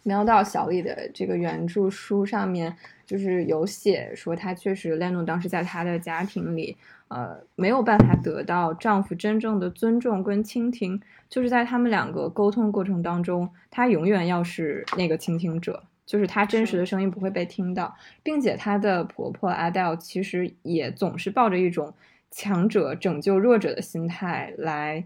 [0.04, 6.76] 瞄到小李的这个原著书上面，就是有写说她确实 l e n o 当时在她的家庭里，
[7.10, 11.00] 呃，没有办法得到丈夫真正的尊重跟倾听，
[11.30, 21.94] 就是在他们两个沟通过程当中，她永远要是那个倾听者，就是她真实的声音不会被听到，并且她的婆婆阿黛尔其实也总是抱着一种。
[22.32, 25.06] 强者拯救弱者的心态来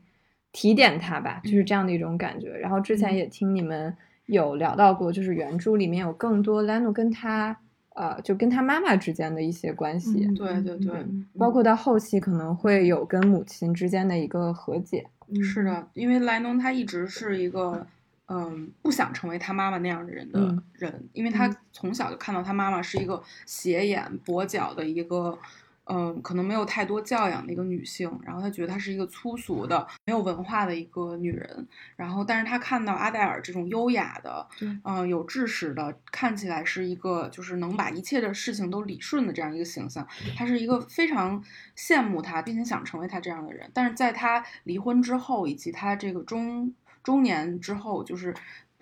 [0.52, 2.50] 提点他吧，就是这样的一种感觉。
[2.50, 3.96] 然后之前也听你们
[4.26, 7.58] 有聊到过，就是原著里面有更多莱诺跟他
[7.96, 10.26] 呃，就跟他妈妈之间的一些关系。
[10.36, 11.06] 对对对，
[11.38, 15.06] 包括到后期可能会有跟母亲之间的一个和解。
[15.42, 17.88] 是的，因为莱农他一直是一个
[18.28, 25.38] 嗯不想成为他妈妈那样的人的人，因为他从小就看到他妈妈是一个斜眼跛脚的一个。
[25.86, 31.68] 嗯，可能没有太多教养的一个女性，然后她觉得她是一个粗俗的、没有文化的一个女人。
[31.96, 34.48] 然后，但是她看到阿黛尔这种优雅的，
[34.84, 40.08] 嗯，有知识的，看起来是一个就是能把一切的事情都理顺的这样一个形象，
[40.38, 41.44] 她是一个非常
[41.76, 43.70] 羡慕她，并且想成为她这样的人。
[43.74, 46.74] 但是在她离婚之后，以及她这个中
[47.04, 48.34] 中年之后，就是。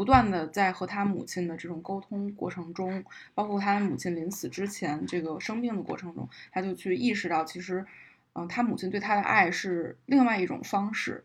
[0.02, 7.86] 不断的在和他母亲的这种沟通过程中，包括他母亲临死之前这个生病的过程中，他就去意识到，其实，
[8.34, 11.24] 嗯，他母亲对他的爱是另外一种方式，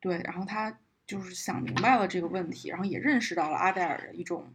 [0.00, 4.52] 对，然后他就是想明白了这个问题，然后也认识到了阿黛尔的一种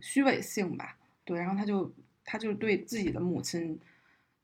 [0.00, 1.94] 虚伪性吧，对，然后他就
[2.24, 3.78] 他就对自己的母亲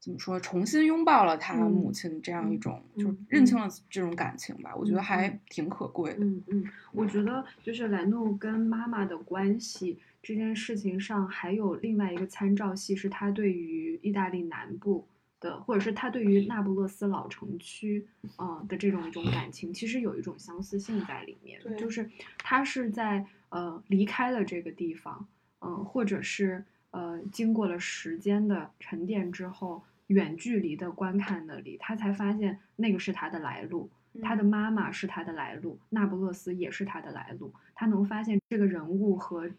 [0.03, 6.25] 怎么说，重新拥抱了他嗯母亲这样一嗯种，嗯就认清了这种感情吧，我觉得嗯还嗯挺可贵的。
[6.25, 15.07] 嗯嗯，我觉得就是莱诺跟妈妈的关系这件事情上，还有另外一个参照系是他对于意大利南部
[15.39, 18.05] 的，或者是他对于那不勒斯老城区，
[18.39, 25.25] 呃的这种一种感情，其实有一种相似性在里面对，就是他是在呃离开了这个地方，
[25.61, 29.81] 嗯、或者是呃经过了时间的沉淀之后，
[30.13, 33.91] 远距离的观看那里，他才发现那个是他的来路。
[34.23, 37.51] 他的妈妈是他的来路，那不勒斯也是他的来路。
[37.75, 39.51] 他能发现这个人物和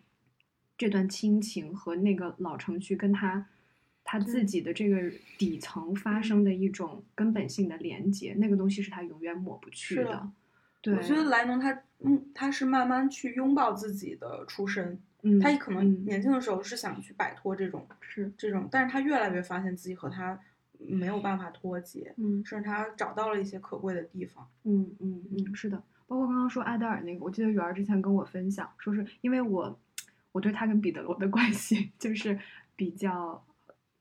[0.77, 3.47] 这段亲情和那个老城区跟他
[4.03, 10.29] 他自己的这个底层发生的一种根本性的连接，那个东西是他永远抹不去的。
[10.81, 16.05] 对，我觉得莱农他嗯，他是慢慢去拥抱自己的出身，嗯，他可能嗯。
[16.05, 18.31] 年轻的时候是想去摆脱这种是。
[18.37, 20.39] 这种，但是他越来越发现自己和他
[20.77, 22.43] 没有办法脱节，嗯。
[22.45, 24.47] 甚至他找到了一些可贵的地方。
[24.63, 29.79] 嗯嗯嗯，是的，包括刚刚说阿黛尔那个，我记得圆儿之前跟我分享，说是因为我
[30.31, 32.37] 我对他跟彼得罗的关系 就是
[32.75, 33.43] 比较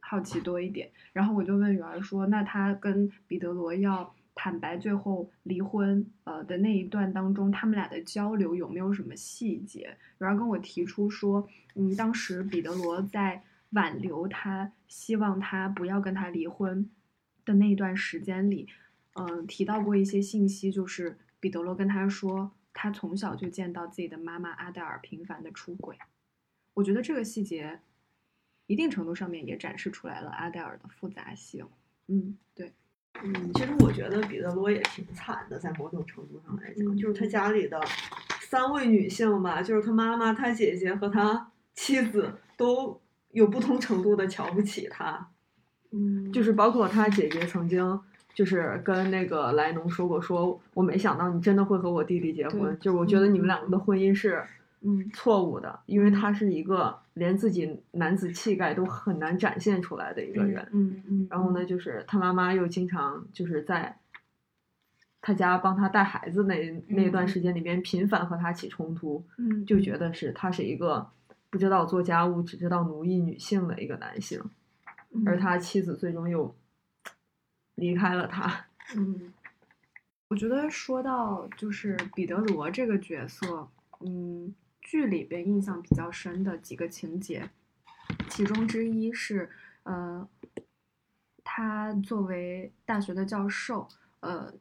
[0.00, 9.96] 好奇多一点，然后我就问圆儿说，那他跟彼得罗要坦白最后离婚呃的那一段当中，他们俩的交流有没有什么细节？
[10.18, 16.90] 圆儿跟我提出说，嗯，当时彼得罗在挽留他，希望他不要跟他离婚
[17.44, 18.68] 的那一段时间里。
[19.14, 25.98] 嗯，提到过一些信息，就是彼得罗跟他说，他从小就见到自己的妈妈阿黛尔频繁的出轨。
[26.72, 27.80] 我觉得这个细节，
[28.66, 31.66] 一定程度上面也展示出来了阿黛尔的复杂性。
[32.06, 32.72] 嗯，对，
[33.22, 37.80] 嗯，其实我觉得彼得罗也挺惨的，在某种程度上来讲，嗯就是他家里的
[38.40, 43.00] 三位女性吧，就是他妈妈、他姐姐和他妻子都
[43.30, 45.28] 有不同程度的瞧不起他，
[45.92, 46.32] 嗯。
[46.32, 48.00] 就是包括他姐姐曾经
[48.34, 53.48] 就是跟那个莱农说过，说我没想到你真的会和我弟弟结婚，就是我觉得你们嗯。
[53.48, 54.42] 两个的婚姻是
[54.84, 60.68] 嗯错误的，因为他是一个连自己男子气概都很难展现出来的一个人。
[60.72, 63.96] 嗯嗯，然后呢，就是他妈妈又经常就是在
[65.20, 71.08] 他家帮他带孩子那那段时间里边频繁和他起冲突，嗯，就觉得是他是一个
[71.48, 74.42] 不知道做家务、只知道奴役女性的一个男性，
[75.12, 76.52] 嗯，而他妻子最终又
[77.76, 78.66] 离开了他。
[78.96, 79.32] 嗯，
[80.28, 83.68] 我觉得说到就是彼得罗这个角色，
[84.00, 84.52] 嗯，
[84.82, 87.48] 剧里边印象比较深的几个情节，
[88.28, 89.48] 其中之一是，
[89.84, 90.28] 呃，
[91.42, 93.88] 他作为大学的教授，
[94.20, 94.52] 呃，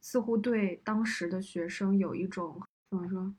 [0.00, 2.60] 似乎对当时的学生有一种
[2.90, 3.32] 怎么说，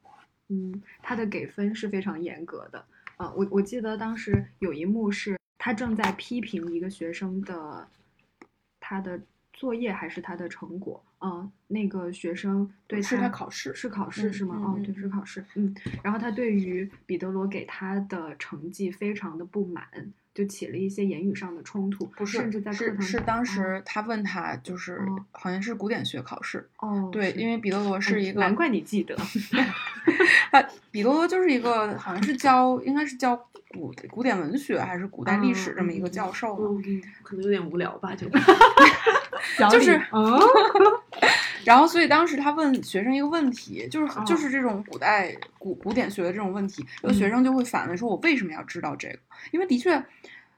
[0.47, 2.83] 嗯，他的给分是非常严格的。
[3.17, 7.87] 啊、我我记得当时有一幕是他正在批评一个学生的
[8.79, 9.21] 他的
[9.53, 14.55] 作业还是他的成果啊、那个学生对是他他考试是考试嗯是吗？
[14.59, 15.45] 嗯哦，对，嗯是考试。
[15.55, 19.85] 嗯，然后他对于彼得罗给他的成绩非常的不满，
[20.33, 29.15] 就起了一些言语上的冲突，不是，甚至在课堂是是当哦时他问他，就是哦好像是古典学考试，哦，对，因为彼得罗哎是一个，难怪你记得
[30.51, 33.35] 他彼得罗就是一个好像是教应该是教
[33.69, 38.27] 古古典文学还是古代历史这么一个嗯教授嘛，嗯嗯，可能有点无聊吧，就
[39.69, 40.39] 就是啊
[41.63, 49.19] 然后，所以当时他问学生一个问题，就是哦就是这种古代古古典学的这种问题，有的学生就会反问说：“我为什么要知道这个？”
[49.51, 50.03] 因为的确，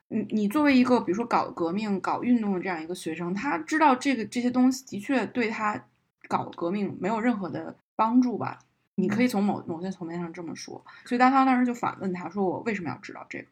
[0.07, 5.83] 你你作为一个比如说搞革命、搞运动的这样一个学生，他知道这个这些东西的确对他
[6.29, 8.59] 搞革命没有任何的帮助吧？
[8.95, 10.81] 你可以从某某些层面上这么说。
[11.03, 13.45] 所以当他当时就反问他说：“我为什么要知道这个？”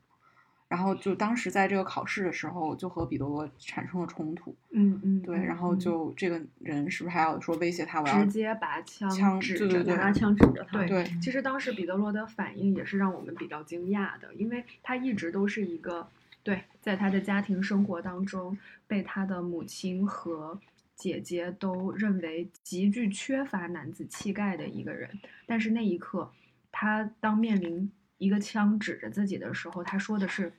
[0.72, 4.56] 然后就当时在这个考试的时候，就和彼得罗产生了冲突。
[4.70, 8.02] 嗯嗯，对，嗯然后嗯就这个人是不是还要说威胁他？
[8.02, 10.78] 我要直接把枪枪指着他拿枪指着他。
[10.78, 16.08] 对对其实当时彼得罗的反应也是让我们比较惊讶的，因为他一直都是一个
[16.42, 18.58] 对，在他的家庭生活当中
[18.88, 20.58] 被他的母亲和
[20.96, 25.10] 姐姐都认为极具缺乏男子气概的一个人。
[25.46, 26.32] 但是那一刻，
[26.72, 27.92] 他当面临
[28.22, 30.54] 一个枪指着自己的时候，他说的是：“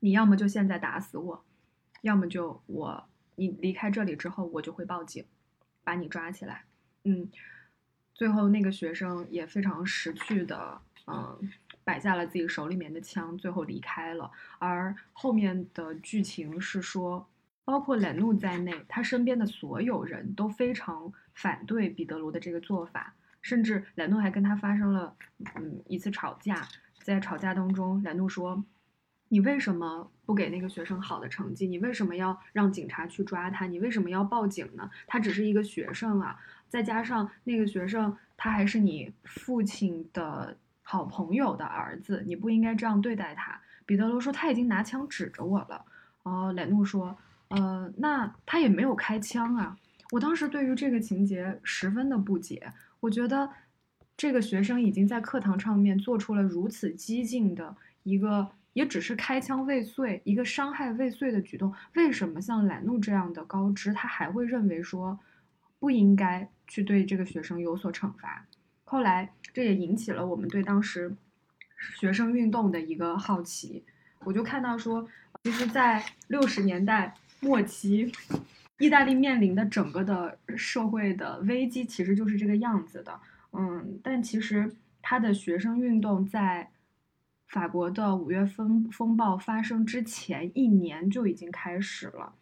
[0.00, 1.44] 你要么就现在打死我，
[2.00, 3.04] 要么就我
[3.36, 5.24] 你离开这里之后，我就会报警，
[5.84, 6.64] 把你抓起来。”
[7.04, 7.30] 嗯，
[8.12, 11.38] 最后那个学生也非常识趣的，嗯，
[11.84, 14.28] 摆下了自己手里面的枪，最后离开了。
[14.58, 17.28] 而后面的剧情是说，
[17.64, 25.14] 包括冷怒在内，他身边的所有人都非常反对彼得罗的这个做法，甚至莱诺还跟他发生了
[25.56, 26.66] 嗯一次吵架，
[27.02, 28.64] 在吵架当中，莱诺说。
[29.28, 31.66] 你为什么不给那个学生好的成绩？
[31.66, 33.66] 你为什么要让警察去抓他？
[33.66, 34.90] 你为什么要报警呢？
[35.06, 36.38] 他只是一个学生啊！
[36.68, 43.58] 再加上那个学生，他还是你父亲的好朋友的儿子，你不应该这样对待他。
[43.86, 45.82] 彼得罗说他已经拿枪指着我了。
[46.22, 47.16] 然后莱诺说，
[47.48, 49.74] 呃，那他也没有开枪啊。
[50.10, 52.70] 我当时对于这个情节十分的不解，
[53.02, 53.50] 我觉得
[54.16, 58.50] 这个学生已经在课堂上面做出了如此激进的一个。
[58.74, 65.20] 也只是开枪未遂，一个伤害未遂的举动，为什么像兰怒这样的高知，他还会认为说
[65.78, 68.46] 不应该去对这个学生有所惩罚？
[68.84, 71.14] 后来这也引起了我们对当时
[72.00, 73.84] 学生运动的一个好奇。
[74.20, 75.06] 我就看到说，
[75.44, 78.10] 其实，在六十年代末期，
[78.78, 83.20] 意大利面临的整个的社会的危机，其实就是这个样子的。
[83.52, 86.70] 嗯，但其实他的学生运动在。
[87.48, 92.32] 法国的五月风风暴发生之前一年就已经开始了，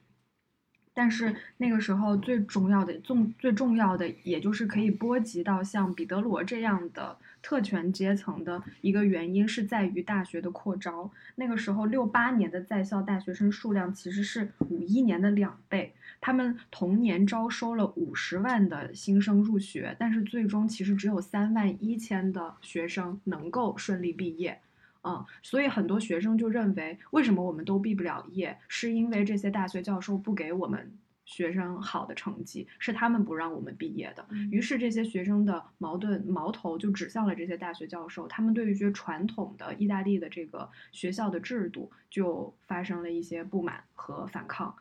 [1.00, 11.10] 但是那个时候最重要的、重最重要的，也就是可以波及到像彼得罗这样的特权阶层的一个原因，是在于大学的扩招。
[11.36, 24.60] 那个时候，六八年的在校大学生数量其实是五一年的两倍，他们同年招收了五十万的新生入学，但是最终其实只有三万一千的学生能够顺利毕业。
[25.02, 34.26] 嗯，所以很多学生就认为，为什么我们都毕不了业，是因为这些大学教授不给我们学生好的成绩，是他们不让我们毕业的。
[34.50, 44.74] 于是这些学生的矛盾矛头就指向了这些大学教授，他们对于一些传统的意大利的这个学校的制度就发生了一些不满和反抗。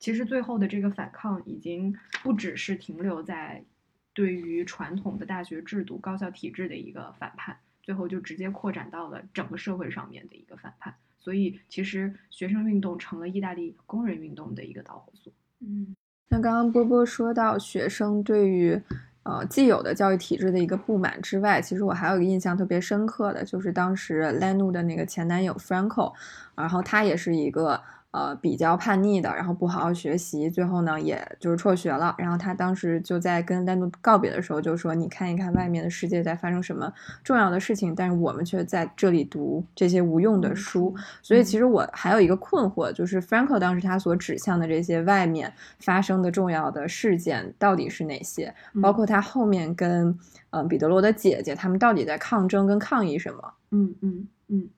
[0.00, 3.64] 其实最后的这个反抗已经不只是停留在
[4.12, 7.56] 对于传统的大学制度、高校体制的一个反叛。
[7.84, 15.30] 最后就直接扩展到了整个社会上面的一个反叛，所以其实学生运动成了意大利工人运动的一个导火索。
[15.60, 15.94] 嗯，
[16.30, 18.80] 那刚刚波波说到学生对于
[19.24, 26.14] 呃既有的教育体制的一个不满之外，其实我还有一个印象特别深刻的就是当时 Lanu 的那个前男友 Franco，
[26.56, 27.80] 然后他也是一个。
[28.14, 32.14] 呃，比较叛逆的，然后不好好学习，最后呢，也就是辍学了。
[32.16, 36.92] 然后他当时就在跟丹奴告别的时候就说：“你看一看外面的世界在发生什么
[37.24, 48.54] 重要的事情，但是我们却在这里读这些无用的书。”所以其实我还有一个困惑，就是 Franco 当时他所指向的这些外面发生的重要的事件到底是哪些？
[48.80, 50.16] 包括他后面跟
[50.50, 53.54] 嗯彼得罗的姐姐他们到底在抗争跟抗议什么？
[53.72, 54.68] 嗯嗯嗯。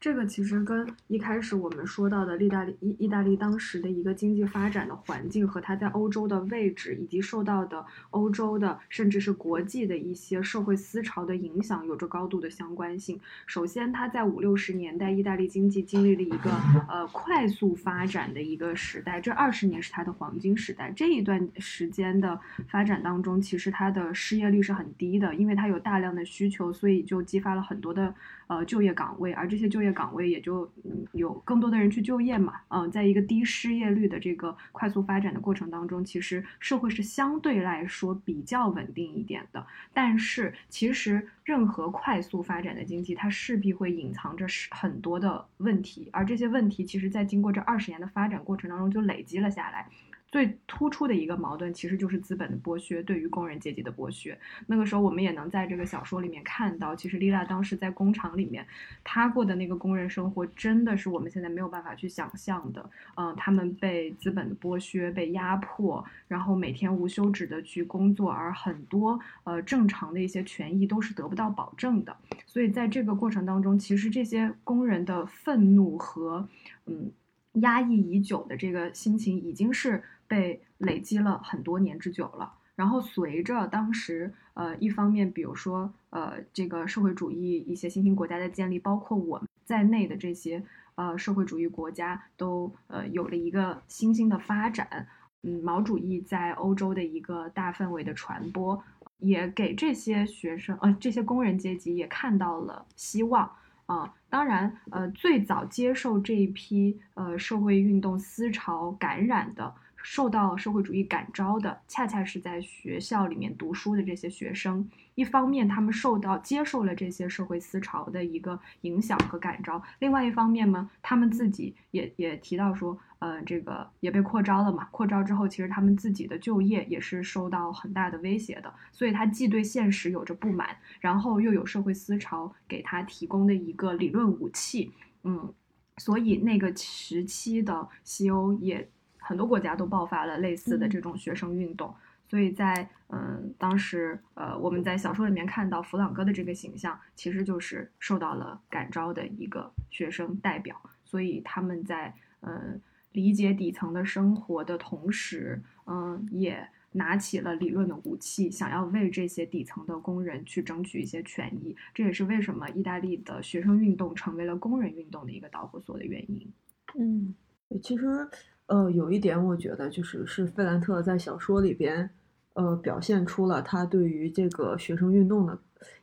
[0.00, 13.18] 这个其实跟一开始我们说到的意大利意意大利当时的一个经济发展的环境和它在欧洲的位置，以及受到的欧洲的甚至是国际的一些社会思潮的影响有着高度的相关性。
[13.44, 16.52] 首先，它在五六十年代，意大利经济经历了一个
[16.88, 20.92] 呃快速发展的一个时代，这二十年是它的黄金时代。
[20.94, 22.38] 这一段时间的
[22.68, 28.14] 发展当中，其实它的失业率是很低的，因为它有大量的需求，所以就激发了很多的。
[28.48, 30.70] 呃，就业岗位，而这些就业岗位也就
[31.12, 32.54] 有更多的人去就业嘛。
[32.68, 39.66] 嗯，在一个低失业率的这个快速发展的过程当中，其实社会是相对来说比较稳定一点的。
[39.92, 49.88] 但是，其实任何快速发展的经济，它势必会隐藏着很多的问题，而这些问题，其实在经过这二十年的发展过程当中就累积了下来。
[50.30, 54.38] 最突出的一个矛盾，其实就是资本的剥削对于工人阶级的剥削。
[54.66, 58.66] 那个时候，我们也能在这个小说里面看到，其实丽拉当时在工厂里面，
[59.02, 62.90] 她过的那个工人生活，真的是我们现在没有办法去想象的。
[63.16, 72.14] 嗯，他们被资本的剥削、被压迫，然后每天无休止的去工作，而很多呃正常的一些权益都是得不到保证的。
[72.44, 76.46] 所以在这个过程当中，其实这些工人的愤怒和
[76.84, 77.10] 嗯
[77.54, 80.04] 压抑已久的这个心情，已经是。
[80.28, 90.62] 被累积了很多年之久了，然后随着当时呃一方面，比如说呃这个社会主义一些新兴国家的建立，包括我们在内的这些
[90.94, 95.08] 呃社会主义国家都呃有了一个新兴的发展，
[95.42, 98.80] 嗯，毛主义在欧洲的一个大范围的传播，
[99.18, 103.50] 也给这些学生呃这些工人阶级也看到了希望
[103.86, 104.14] 啊。
[104.30, 109.74] 当然呃最早接受这一批呃社会运动思潮感染的。
[110.10, 114.88] 受到社会主义感召的，恰恰是在学校里面读书的这些学生。
[115.14, 124.88] 一方面，他们受到接受了这些社会思潮的一个影响和感召；另外一方面呢，他们自己也也提到说，呃，这个也被扩招了嘛。
[124.90, 128.72] 扩招之后，其实他们自己的就业也是受到很大的威胁的。
[128.90, 134.90] 所以，他既对现实有着不满，然后又有社会思潮给他提供的一个理论武器。
[135.24, 135.52] 嗯，
[135.98, 138.88] 所以那个时期的西欧也
[139.28, 141.94] 很多国家都爆发了类似的这种学生运动。
[142.30, 150.80] 所以在嗯，当时呃，我们在小说里面看到弗朗哥的这个形象，其实就是受到了感召的一个学生代表。
[151.04, 152.80] 所以他们在嗯
[153.12, 161.74] 理解底层的生活的同时，嗯，也拿起了理论的武器，想要为这些底层的工人去争取一些权益。
[161.94, 166.52] 这也是为什么意大利的学生运动成为了工人运动的一个导火索的原因。
[166.98, 167.34] 嗯，
[167.82, 168.28] 其实
[168.68, 172.08] 呃，有一点我觉得就是是费兰特在小说里边。
[172.54, 175.56] 呃，表现出了他对于这个学生运动的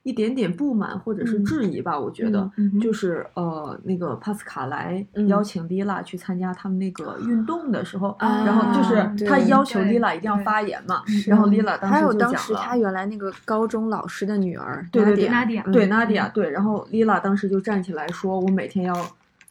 [0.04, 2.00] 一点点不满或者是质疑吧。
[2.00, 2.50] 我觉得，
[2.80, 11.04] 就是呃，那个帕斯卡莱邀请莉拉去参加他们那个运动的时候，然后就是他要求莉拉一定要发言嘛。
[11.28, 16.50] 然后莉拉当时还有当时他原来那个高中老师的女儿，对对对，纳迪亚，对纳迪亚，对。
[16.50, 18.96] 然后莉拉当时就站起来说：“我每天要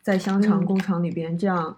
[0.01, 1.77] 在香肠工厂里边这样。”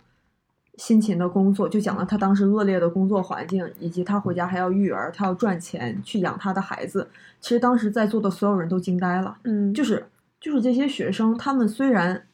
[0.76, 7.08] 辛勤的工作，就讲了他当时恶劣的工作环境，以及他回家还要育儿，他要赚钱去养他的孩子。
[7.40, 10.06] 其实当时在座的所有人都惊呆了，嗯，就是
[10.40, 12.26] 就是这些学生，他们虽然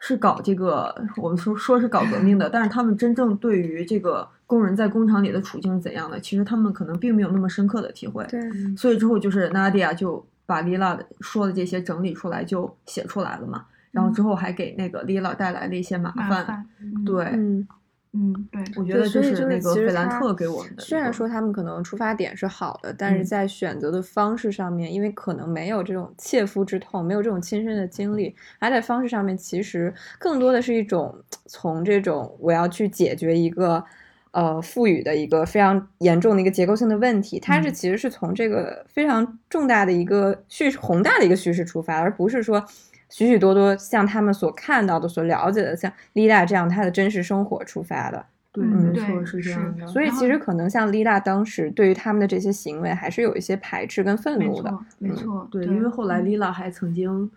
[0.00, 8.24] 是搞这个，我们说说是搞革命的，但是他们真正对于这个工人在工厂里的处境是怎样的，其实他们可能并没有那么深刻的体会。
[8.28, 8.40] 对，
[8.76, 13.66] 所以之后就是 Nadia 就把丽拉说的这些整理出来，就写出来了嘛。
[13.98, 16.64] 然后之后还给那个 Lila 带来了一些麻烦，
[17.04, 17.66] 对，嗯
[18.12, 20.82] 嗯，对，我觉得就是那个费兰特给我们的。
[20.82, 31.14] 虽然说他们可能出发点是好的，但是在选择的方式上面，因为可能没有这种切肤之痛，没有这种亲身的经历，而在方式上面，其实更多的是一种
[31.46, 33.84] 从这种我要去解决一个
[34.30, 42.64] 呃赋予的一个非常严重的一个结构性的问题，它是其实是从这个非常重大的一个叙事宏大的一个叙事出发，而不是说。
[43.10, 49.86] 许许多多像他们所看到的、所了解的，像丽娜这样她的真实生活出发的，对，没错是这样的。
[49.86, 54.78] 所以其实可能像丽娜当时对于他们的这些行为，还是有一些排斥跟愤怒的。
[54.98, 57.30] 没错，对，因为后来丽娜还曾经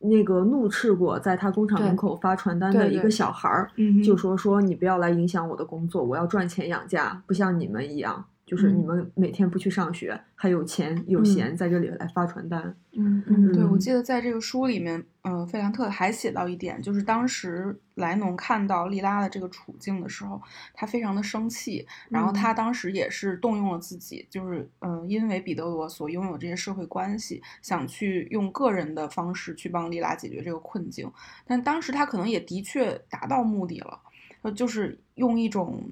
[0.00, 3.70] 那个怒斥过在她工厂门口发传单的一个小孩儿，
[4.04, 8.26] 就说说你不要来影响我的工作，我要赚钱养家，不像你们一样。
[8.46, 12.76] 就是你们每天不去上学，还有钱有闲在这里来发传单。
[12.92, 20.40] 嗯嗯，对，我记得在这个书里面，呃，费兰特还写到一点，就是当时莱农看到莉拉的这个处境的时候，
[20.74, 31.10] 他非常的生气，然后他当时也是动用了自己，就是嗯，因为彼得罗所拥有这些社会关系，想去用个人的方式去帮莉拉解决这个困境，
[31.46, 33.98] 但当时他可能也的确达到目的了，
[34.42, 35.90] 呃，就是用一种。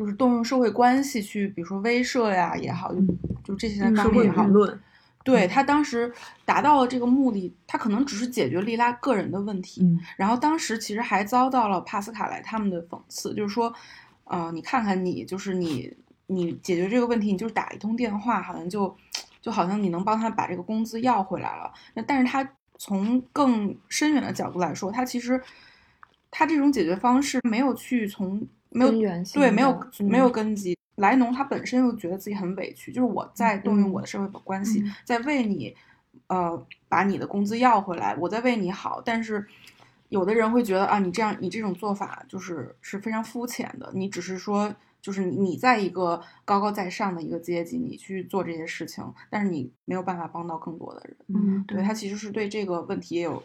[0.00, 3.02] 就是动用社会关系去，比如说威慑呀也好，就
[3.44, 4.46] 就这些方面也好，
[5.22, 6.10] 对他当时
[6.46, 9.86] 达到了这个目的，他可能只是解决利拉个人的问题，
[10.16, 13.70] 然后当时其实还遭到了帕斯卡莱他们的讽刺，就是说，
[14.24, 15.94] 呃，你看看你，就是你，
[16.28, 18.96] 你解决这个问题，你就是打一通电话，好像就
[19.42, 21.70] 就好像你能帮他把这个工资要回来了。
[21.92, 25.38] 那但是他从更深远的角度来说，他其实
[26.30, 28.48] 他这种解决方式没有去从。
[28.70, 28.90] 没有
[29.34, 30.76] 对，没有没有根基。
[30.96, 35.74] 莱农他本身又觉得自己很委屈，就是我在动用我的社会关系，在为你，
[36.26, 39.00] 呃，把你的工资要回来，我在为你好。
[39.02, 39.46] 但是，
[40.10, 43.90] 有的人会觉得啊，你这样，你这种做法就是是非常肤浅的。
[43.94, 51.16] 你只是说，就是你在一个高高在上的一个阶级，你去做这些事情，但是你没有办法帮到更多的人。
[51.28, 53.42] 嗯，对他其实是对这个问题也有。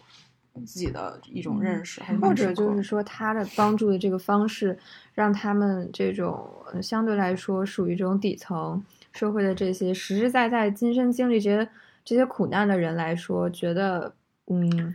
[0.64, 4.78] 自己的一种认识，或者就是说他的帮助的这个方式，
[5.14, 6.49] 让他们这种
[6.82, 8.82] 相对来说属于这种底层
[9.12, 11.70] 社会的这些实实在在亲身经历这些
[12.03, 14.14] 这些苦难的人来说，觉得
[14.47, 14.93] 嗯，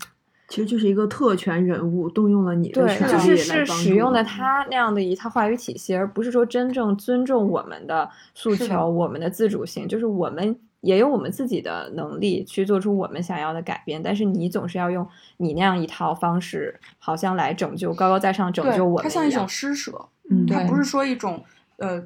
[0.48, 10.58] 其实就是一个特权人物动用了你的权利就是是使用了他那样的一套话语体系，而不是说真正尊重我们的诉求、我们的自主性，就是我们。
[10.80, 15.06] 也有我们自己的能力去做出我们想要的改变，但是你总是要用
[15.36, 19.02] 你那样一套方式，好像来拯救高高在上拯救我们。
[19.02, 21.44] 它像一种施舍，嗯，它不是说一种
[21.76, 22.02] 呃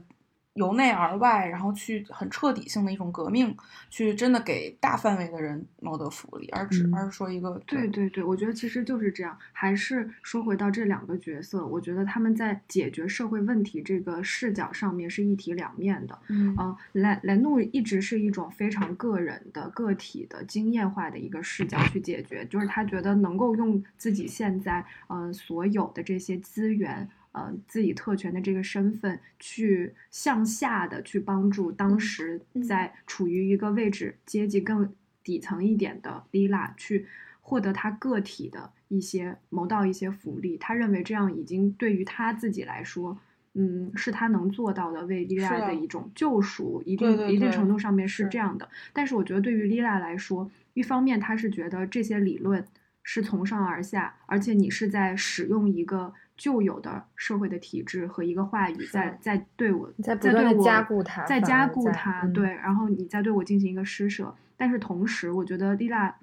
[0.55, 3.57] 由内而外，然后去很彻底性的一种革命，
[3.91, 9.37] 去真的给大范围的人谋得福利，而只、嗯而是说一个对对对，我觉得其实就是这样。
[9.53, 16.19] 还是说回到这两个角色，我觉得他们在解决社会问题这个视角上面是一体两面的。
[16.29, 27.09] 嗯嗯，莱莱诺一直是一种非常个人的、个体的、经验化的一个视角去解决，就是他觉得能够用自己现在嗯、呃所有的这些资源。
[27.35, 34.89] 呃，自己特权的这个身份，去向下的去帮助当时嗯在处于一个位置阶级更
[35.25, 37.07] 底层一点的莉拉，去
[37.41, 40.57] 获得他个体的一些谋到一些福利。
[40.57, 43.19] 他认为这样已经对于他自己来说，
[43.55, 48.69] 嗯，是他能做到的，为莉拉的一种救赎，一定一定程度上面是是这样的。
[48.93, 52.65] 但是我觉得对于莉拉来说，一方面他是觉得这些理论
[53.03, 64.35] 是从上而下，而且你是在使用一个旧有的社会的体制和一个话语在在对我在在不断地对我加固它在加固它，嗯对，然后你再对我进行一个施舍。
[64.57, 66.17] 但是同时，我觉得丽娜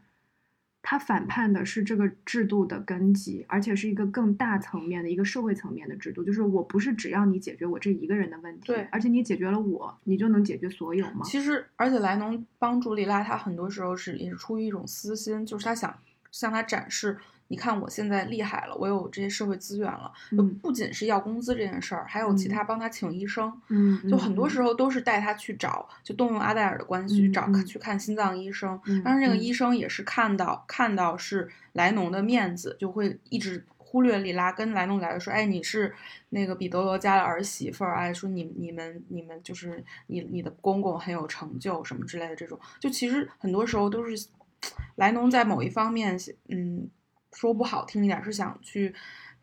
[0.82, 6.24] 她反叛的是这个制度的根基，而且是一个更大层面的一个社会层面的制度。
[6.24, 11.22] 就是我不是只要你解决我这一个人的问题，对而且你解决了我，你就能解决所有吗？
[11.24, 15.96] 其实，而且莱农帮助莉拉，他很多时候是也是出于一种私心，就是他想
[16.32, 17.18] 向他展示，
[17.52, 20.56] 你看我现在厉害了，我有这些社会资源了，就嗯。
[20.60, 22.50] 不仅是要工资这件事儿，还有其嗯。
[22.52, 28.80] 他帮他请医生，嗯，就很多时候，都是带他去找，就动用阿黛尔的关系去找、去看心脏医生。
[28.86, 29.04] 嗯。
[29.04, 29.44] 当然，这个嗯。
[29.44, 35.94] 医生也是看到看到是莱农的面子，就会一直忽略莉拉，跟莱农来说，哎，你是
[36.30, 44.16] 那个彼得罗家的儿媳妇儿，哎，说你你们你们就是你你的公公很有成就什么之类的这种，就其实很多时候都是
[44.96, 46.88] 莱农在某一方面，嗯，
[47.34, 48.94] 说不好听一点是想去。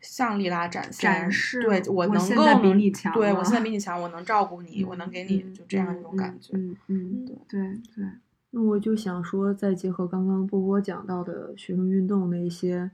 [0.01, 6.53] 向莉拉展现，展示对我我能够现在比你强对我现在比你强，我能照顾你，我能给你嗯就这样一种感觉。
[6.53, 7.61] 嗯嗯，对对
[7.93, 8.05] 对，
[8.51, 12.91] 那我就想说，再结合刚刚波波讲到的学生运动的一些，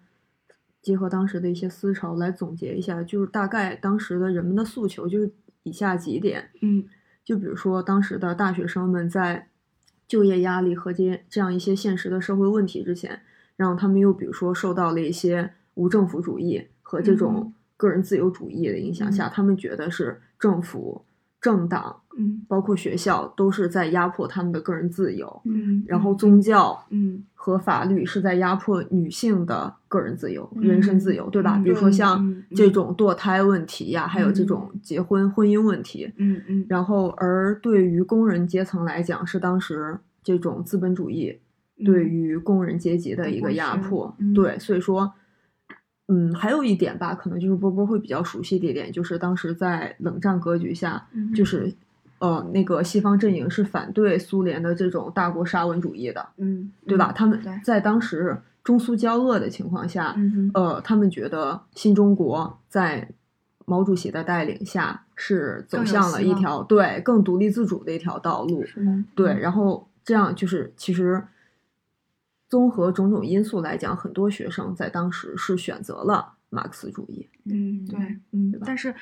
[0.81, 5.31] 结合当时的一些思潮来总结一下，就是大概当时的人们的诉求就是
[5.61, 6.83] 以下几点，嗯
[7.23, 9.47] 就比如说当时的大学生们在
[10.07, 13.21] 就业压力和这这样一些现实的社会问题之前，
[13.57, 17.17] 然后他们又比如说受到了一些无政府主义和这嗯。
[17.17, 19.31] 种个人自由主义的影响下，嗯。
[19.33, 21.03] 他们觉得是政府、
[21.41, 22.41] 政党，嗯。
[22.47, 27.23] 包括学校都是在压迫他们的个人自由，嗯，然后宗教嗯。
[27.33, 30.63] 和法律是在压迫女性的个人自由、嗯。
[30.63, 31.57] 人身自由，对吧？
[31.57, 36.11] 嗯比如说像这种堕胎问题呀，还有这种结婚、婚姻问题。
[36.17, 41.37] 嗯嗯，然后，而对于工人阶层来讲，是当时这种资本主义
[41.83, 44.15] 对于工人阶级的一个压迫。
[44.19, 45.11] 嗯对，所以说，
[46.07, 51.73] 嗯，还有一点吧，可能就是波波会比较熟悉的一点，就是当时在冷战格局下，嗯就是
[52.19, 57.11] 呃，那个西方阵营是反对苏联的这种大国沙文主义的，嗯，对吧？
[57.11, 63.09] 嗯他们在当时中苏交恶的情况下，嗯呃，他们觉得新中国在
[63.65, 68.63] 毛主席的带领下是走向了一条对更独立自主的一条道路。
[68.77, 71.21] 嗯对，然后这样就是其实
[72.47, 77.27] 综合种种因素来讲，很多学生在当时是选择了马克思主义。
[77.45, 77.99] 嗯，对，
[78.31, 78.93] 嗯，但是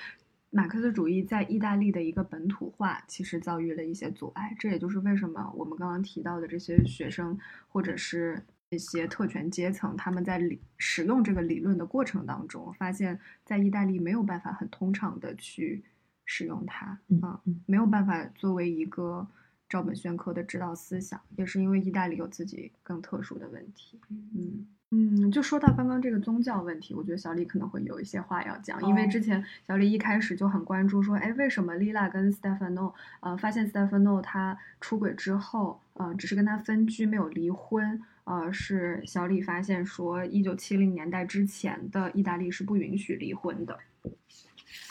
[0.50, 4.56] 马克思主义在意大利的一个本土化，其实遭遇了一些阻碍。
[4.60, 7.38] 这也就是为什么我们刚刚提到的这些学生，
[7.68, 15.84] 或者是一些特权阶层，他们在理使用这个理论的过程当中，发现，在意大利没有办法很通畅的去
[16.26, 19.28] 使用它，嗯没有办法作为一个
[19.74, 23.99] 照本宣科的指导思想，也是因为意大利有自己更特殊的问题。
[24.09, 43.80] 嗯嗯，就说到刚刚这个宗教问题，我觉得小李可能会有一些话要讲，因为哦之前小李一开始就很关注说，哎，为什么丽拉跟 Stefano，呃，发现 Stefano 他出轨之后，呃，只是跟他分居没有离婚，呃，是小李发现说，一九七零年代之前的意大利是不允许离婚的。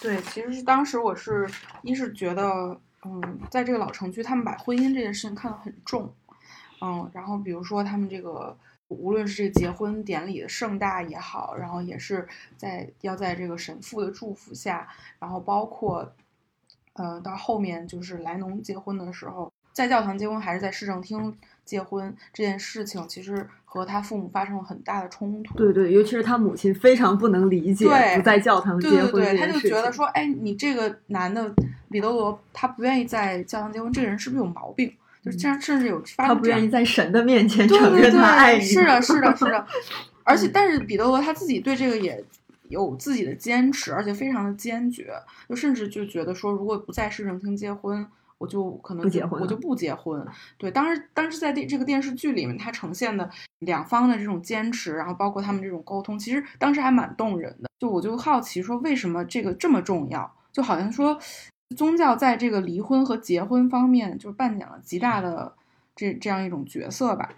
[0.01, 1.49] 对，其实是当时我是
[1.83, 6.13] 一是觉得，嗯，在这个老城区，他们把婚姻这件事情看得很重，
[6.81, 8.57] 嗯，然后比如说他们这个，
[8.89, 14.89] 无论是这个结婚典礼的盛大也好，然后也是在要在这个神父的祝福下，
[15.19, 16.15] 然后包括，
[16.93, 25.57] 呃，到后面就是莱农结婚的时候，在教堂结婚还是在市政厅结婚这件事情，其实和他父母发生了很大的冲突。
[25.57, 31.55] 对对，尤其是他母亲非常不能理解对不在教堂对对结婚对，他就这件事情觉得说，哎，你这个男的
[31.91, 34.93] 彼得罗，他不愿意在教堂结婚，这个人是不是有毛病？
[35.25, 38.67] 就是这样，甚至有发他不愿意在神的面前对对承认他爱对，你。
[38.67, 39.67] 是的，是的，是的。
[40.25, 42.25] 而且，但是彼得罗他自己对这个也
[42.69, 45.13] 有自己的坚持，而且非常的坚决，
[45.49, 48.05] 就甚至就觉得说，如果不在市政厅结婚，
[48.43, 50.27] 我就可能就不结婚我就不结婚。
[50.59, 53.31] 对，当时当时在这这个电视剧里面，它呈现的
[53.61, 57.71] 两方的这种坚持，然后包括他们这种沟通，其实当时还蛮动人的。
[57.79, 60.29] 就我就好奇说，为什么这个这么重要？
[60.51, 61.17] 就好像说，
[61.77, 65.55] 宗教在这个离婚和结婚方面，就扮演了极大的
[65.95, 67.31] 这这样一种角色吧。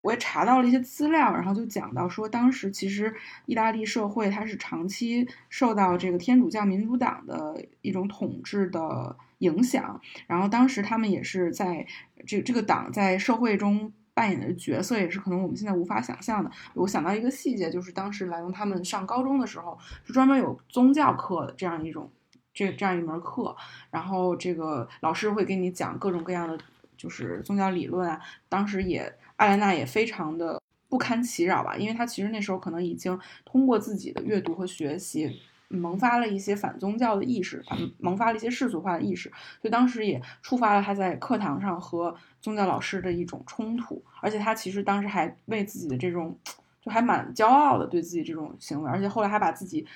[0.00, 11.86] 我也查到了一些资料，然后就讲到说，当时其实意大利社会它是长期受到这个天主教民主党的一种统治的影响，然后当时他们也是在
[12.26, 16.50] 这这个党在社会中扮演的角色，也是可能我们现在无法想象的。
[16.74, 22.10] 我想到一个细节，就是当时莱农他们上高中的时候，是专门有宗教课的这样一种
[22.52, 23.56] 这这样一门课，
[23.90, 26.58] 然后这个老师会给你讲各种各样的
[26.96, 29.12] 就是宗教理论啊，当时也。
[29.38, 39.28] 艾莲娜也非常的不堪其扰吧，因为她其实那时候可能已经通过自己的阅读和学习，萌发了一些反宗教的意识，嗯，萌发了一些世俗化的意识，
[39.60, 46.36] 所以当时也触发了他在课堂上和宗教老师的一种冲突，而且他其实当时还为自己的这种，
[46.80, 49.86] 就还蛮骄傲的对自己这种行为，而且后来还把自己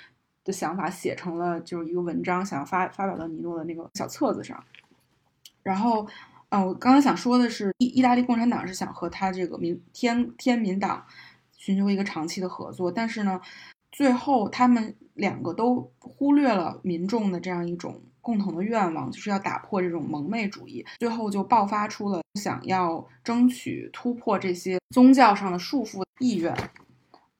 [0.44, 4.62] 的想法写成了就是一个文章，想要发发表到尼诺的那个小册子上，
[5.62, 6.06] 然后。
[6.52, 11.02] 呃，我刚刚想说的是，意意大利共产党是想和他这个民天天民党
[11.56, 13.40] 寻求一个长期的合作，但是呢，
[13.90, 26.56] 最后他们两个都忽略了民众的这样一种共同的愿望，就是要打破这种蒙昧主义，最后就爆发出了想要争取突破这些宗教上的束缚意愿。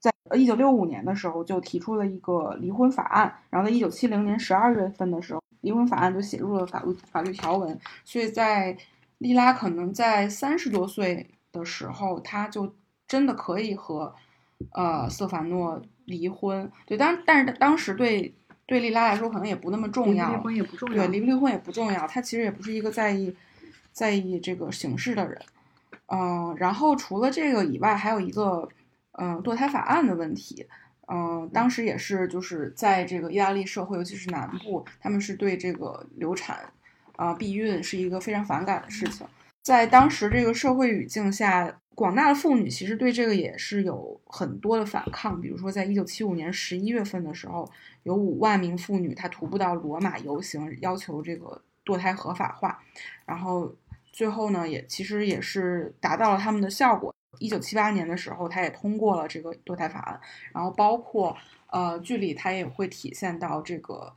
[0.00, 8.76] 在一九六五年的时候，就提出了一个离婚法案，然后在一九七零年十二月份的时候，离婚法案就写入了法律法律条文，所以在
[9.18, 12.74] 莉拉可能在三十多岁的时候，她就
[13.06, 14.12] 真的可以和，
[14.72, 16.70] 呃，瑟凡诺离婚。
[16.86, 18.34] 对，当但是当时对
[18.66, 20.96] 对莉拉来说可能也不那么重要，离婚也不重要。
[20.96, 22.06] 对，离不离婚也不重要。
[22.06, 23.34] 她其实也不是一个在意
[23.92, 25.40] 在意这个形式的人。
[26.06, 28.68] 嗯，然后除了这个以外，还有一个
[29.12, 30.66] 嗯堕胎法案的问题。
[31.08, 36.58] 嗯，当时也是就是在这个意大利社会，尤其是南部，他们是对这个流产。
[37.16, 39.24] 啊，避孕是一个非常反感的事情，
[39.62, 45.40] 在当时这个社会语境下，广大的妇女其实对这个也是有很多的反抗。
[45.40, 47.70] 比如说，在一九七五年十一月份的时候，
[48.02, 52.82] 有五万名妇女她徒步到罗马游行，要求这个堕胎合法化。
[53.26, 53.74] 然后
[54.10, 57.14] 最后呢，也其实也是达到了他们的效果。
[57.38, 60.20] 一九七八年的时候，他也通过了这个堕胎法案。
[60.52, 61.36] 然后包括
[61.70, 64.12] 呃，剧里它也会体现到这个。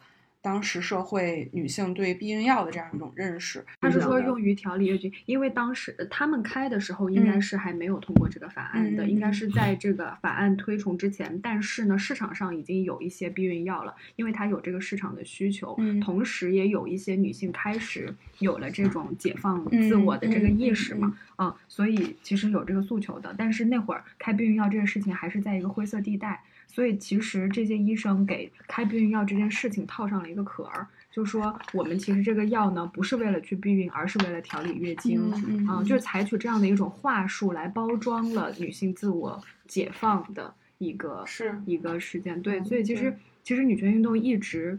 [0.45, 11.39] 当时社会女性对避孕药的这样一种认识，他是说用于调理月经，因为当时他们开的时候应该是还没有通过这个法案的，应该是在这个法案推崇之前。
[11.41, 23.33] 但是呢，市场上已经有一些避孕药了，因为它有这个市场的需求，同时也有一些女性开始有了这种解放自我的这个意识嘛，啊，所以其实有这个诉求的。
[23.35, 26.43] 但是那会儿开避孕药这个事情还是在一个灰色地带。
[26.75, 35.31] 所以其实这些医生给开避孕药这件事情套上了一个壳儿，就说我们其实这个药呢不是为了去避孕，而是为了调理月经，
[35.69, 42.41] 啊，就是采取这样的一种话术来包装了女性自我解放的一个是一个事件。
[42.41, 44.77] 对，所以其实其实女权运动一直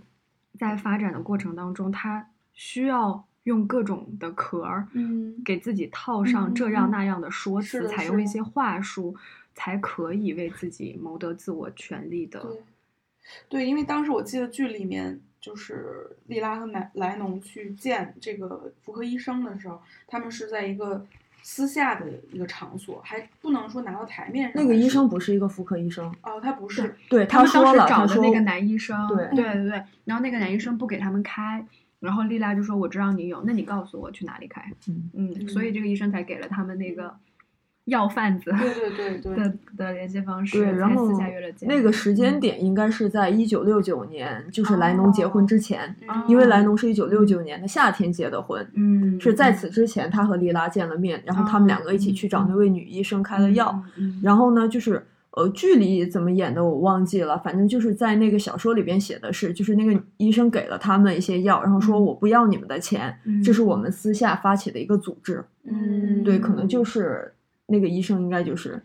[0.59, 9.17] 在发展的过程当中，它需要用各种的壳儿，嗯，给自己套上这样那样的说辞，采用一些话术。
[9.57, 12.39] 才可以为自己谋得自我权利的。
[12.41, 12.63] 对，
[13.49, 21.05] 对，因为当时我记得剧里面，就是莉拉和莱莱农去见这个妇科医生的时候，他们是在一个
[21.43, 24.63] 私下的一个场所，还不能说拿到台面上。
[24.63, 26.95] 那个医生不是一个妇科医生哦，他不是。
[27.09, 31.65] 对，他们当时找的那个男医生，对对对对，然后那个男医生不给他们开，
[31.99, 37.17] 然后丽拉就说：“我知道你有，那你告诉我去哪里开。”嗯嗯，所以这个医生才给了他们那个。
[37.87, 41.09] 药贩子对对对对的的联系方式，对，然后
[41.61, 45.95] 那个时间点应该是在一九六九年，就是莱农结婚之前，
[46.27, 53.81] 因为莱农是一九六九年的夏天结的婚，嗯，是在此之前他和莉拉见了面，然后他们两个一起去找那位女医生开了药，
[54.21, 67.33] 然后呢，就是呃，剧里怎么演的我忘记了，反正就是在那个小说里边写的是，就是那个医生给了他们一些药，然后说我不要你们的钱，这是我们私下发起的一个组织，嗯，对，可能就是。
[67.67, 68.83] 那个医生应该就是，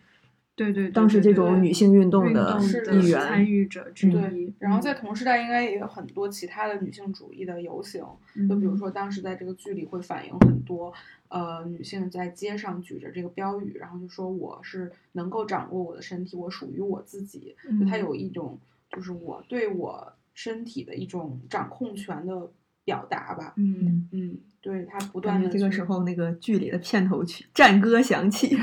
[0.56, 2.60] 对对，当时这种女性运动的
[2.94, 4.54] 一员参与者之一。
[4.60, 8.06] 然后在同时代，应该也有很多其他的女性主义的游行，
[8.50, 10.94] 就比如说当时在这个剧里会反映很多，
[11.30, 17.56] 呃，女性在街上举着这个标语，然后就说我是能够掌握我的身体，我属于我自己。
[17.80, 18.60] 就它有一种
[18.90, 22.50] 就是我对我身体的一种掌控权的
[22.92, 23.54] 表达吧。
[23.56, 28.58] 嗯，嗯，对他不断的这个时候，那个剧里的片头曲战歌响起。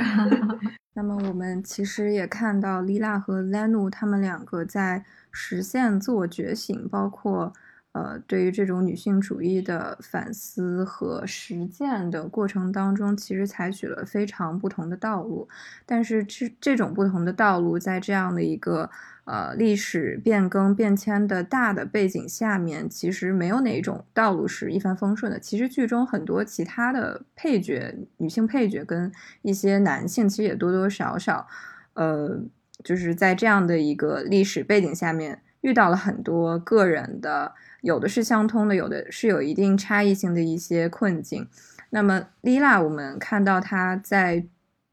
[0.93, 7.53] 那么我们其实也看到莉拉和兰努他们两个在实现自我觉醒，包括
[7.93, 15.49] 呃对于这种女性主义的反思和实践的过程当中，其实采取了非常不同的道路。
[15.87, 18.91] 但是这这种不同的道路，在这样的一个
[19.29, 25.39] 呃历史变更变迁的大的背景下面，其实没有哪一种道路是一帆风顺的。
[25.39, 29.13] 其实剧中很多其他的配角，女性配角跟
[29.43, 31.47] 一些男性，其实也多多少少，
[31.93, 32.41] 呃，
[32.83, 37.53] 就是在这样的一个历史背景下面，遇到了很多个人的，
[37.83, 41.47] 有的是相通的，有的是有一定差异性的一些困境。
[41.91, 44.47] 那么莉拉，我们看到她在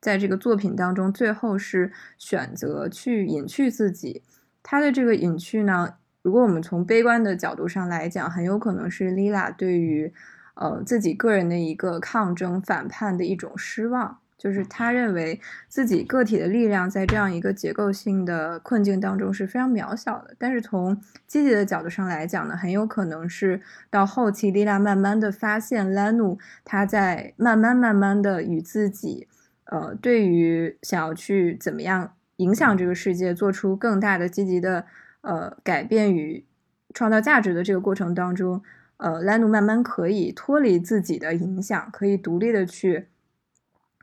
[0.05, 4.21] 在这个作品当中，最后是选择去隐去自己。
[4.61, 10.13] 他的这个隐去呢，如果我们从悲观的角度上来讲，很有可能是莉拉对于
[10.53, 14.19] 呃自己个人的一个抗争、反叛的一种失望。
[14.37, 20.95] 就是他认为自己个体的力量在这样一个结构性的困境当中是非常渺小的，但是从
[21.25, 29.27] 积极的角度上来讲呢，很有可能是到后期，莉拉慢慢的发现兰努他在慢慢慢慢的与自己，
[29.65, 34.85] 呃，对于想要去怎么样影响这个世界，做出更大的积极的
[35.21, 36.45] 呃改变与
[36.93, 38.61] 创造价值的这个过程当中，
[38.97, 43.07] 呃，兰努慢慢可以脱离自己的影响，可以独立的去。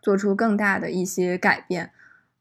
[0.02, 1.92] 做出更大的一些改变，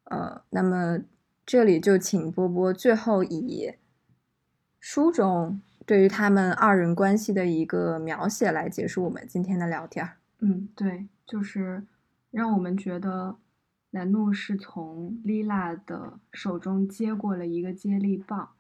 [0.06, 0.98] 呃，那么
[1.46, 3.76] 这里就请波波最后以
[4.80, 10.10] 书中对于他们二人关系的一个描写来结束我们今天的聊天。
[10.40, 11.84] 嗯，对，就是
[12.32, 13.38] 让我们觉得
[13.92, 18.52] 兰诺是从莉拉的手中接过了一个接力棒，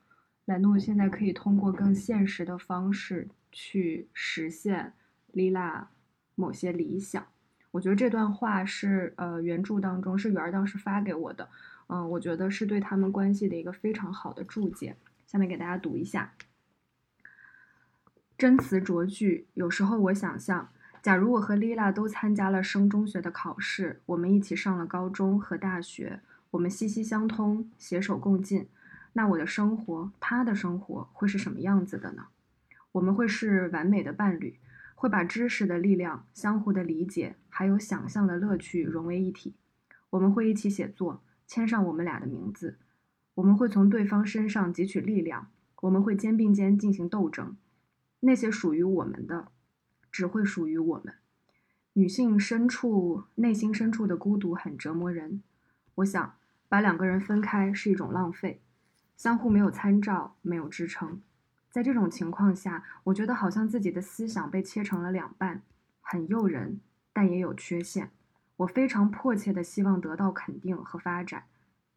[0.45, 4.93] 兰诺现在可以通过更现实的方式去实现
[5.31, 5.89] 莉拉
[6.35, 7.25] 某些理想。
[7.71, 11.47] 我觉得这段话是呃原著当中是元儿当时发给我的，
[11.87, 14.97] 嗯，我觉得是对他们关系的一个非常好的注解。
[15.25, 16.33] 下面给大家读一下：
[18.37, 19.47] 真词拙句。
[19.53, 20.67] 有时候我想象，
[21.01, 26.21] 假如我和丽拉都参加了升中学的考试，我们一起上了高中和大学，
[26.51, 28.67] 我们息息相通，携手共进，
[29.13, 32.27] 那我的生活，她的生活会是什么样子的呢？
[32.91, 34.57] 我们会是完美的伴侣。
[34.93, 39.55] 会把知识的力量、相互的理解，还有想象的乐趣融为一体。
[40.11, 42.77] 我们会一起写作，签上我们俩的名字。
[43.33, 45.47] 我们会从对方身上汲取力量。
[45.81, 47.57] 我们会肩并肩进行斗争。
[48.19, 49.47] 那些属于我们的，
[50.11, 51.15] 只会属于我们。
[51.93, 55.41] 女性深处、内心深处的孤独很折磨人。
[55.95, 56.35] 我想，
[56.69, 58.61] 把两个人分开是一种浪费，
[59.17, 61.21] 相互没有参照，没有支撑。
[61.69, 65.61] 在这种情况下，我觉得好像自己的思想被切成了两半，
[66.01, 66.79] 很诱人，
[67.11, 68.11] 但也有缺陷。
[68.57, 71.45] 我非常迫切地希望得到肯定和发展，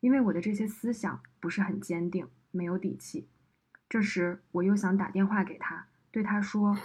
[0.00, 3.28] 因为我的这些思想不是很坚定，没有底气。
[3.88, 6.76] 这时，我又想打电话给他，对他说：“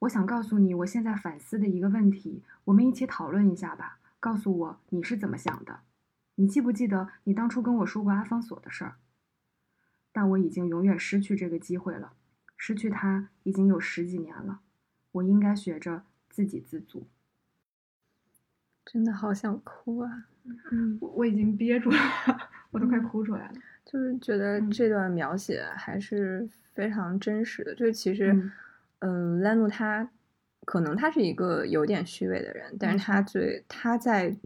[0.00, 3.98] 我想告诉你，我现在反思的一个问题，我们一起讨论一下吧。
[4.18, 5.80] 告诉我你是怎么想的。
[6.34, 8.96] 你记不记得你当初跟我说过阿方索的事儿？
[10.12, 12.14] 但我已经永远失去这个机会了。”
[12.62, 14.60] 失去他已经有十几年了，
[15.12, 17.06] 我应该学着自给自足。
[18.84, 20.26] 真的好想哭啊！
[20.70, 21.96] 嗯，我我已经憋住了，
[22.70, 23.54] 我都快哭出来了。
[23.86, 27.74] 就是觉得这段描写还是非常真实的。
[27.74, 28.52] 就是其实，嗯，
[29.40, 30.10] 兰诺他
[30.64, 34.36] 可能他是一个有点虚伪的人，但是他对他在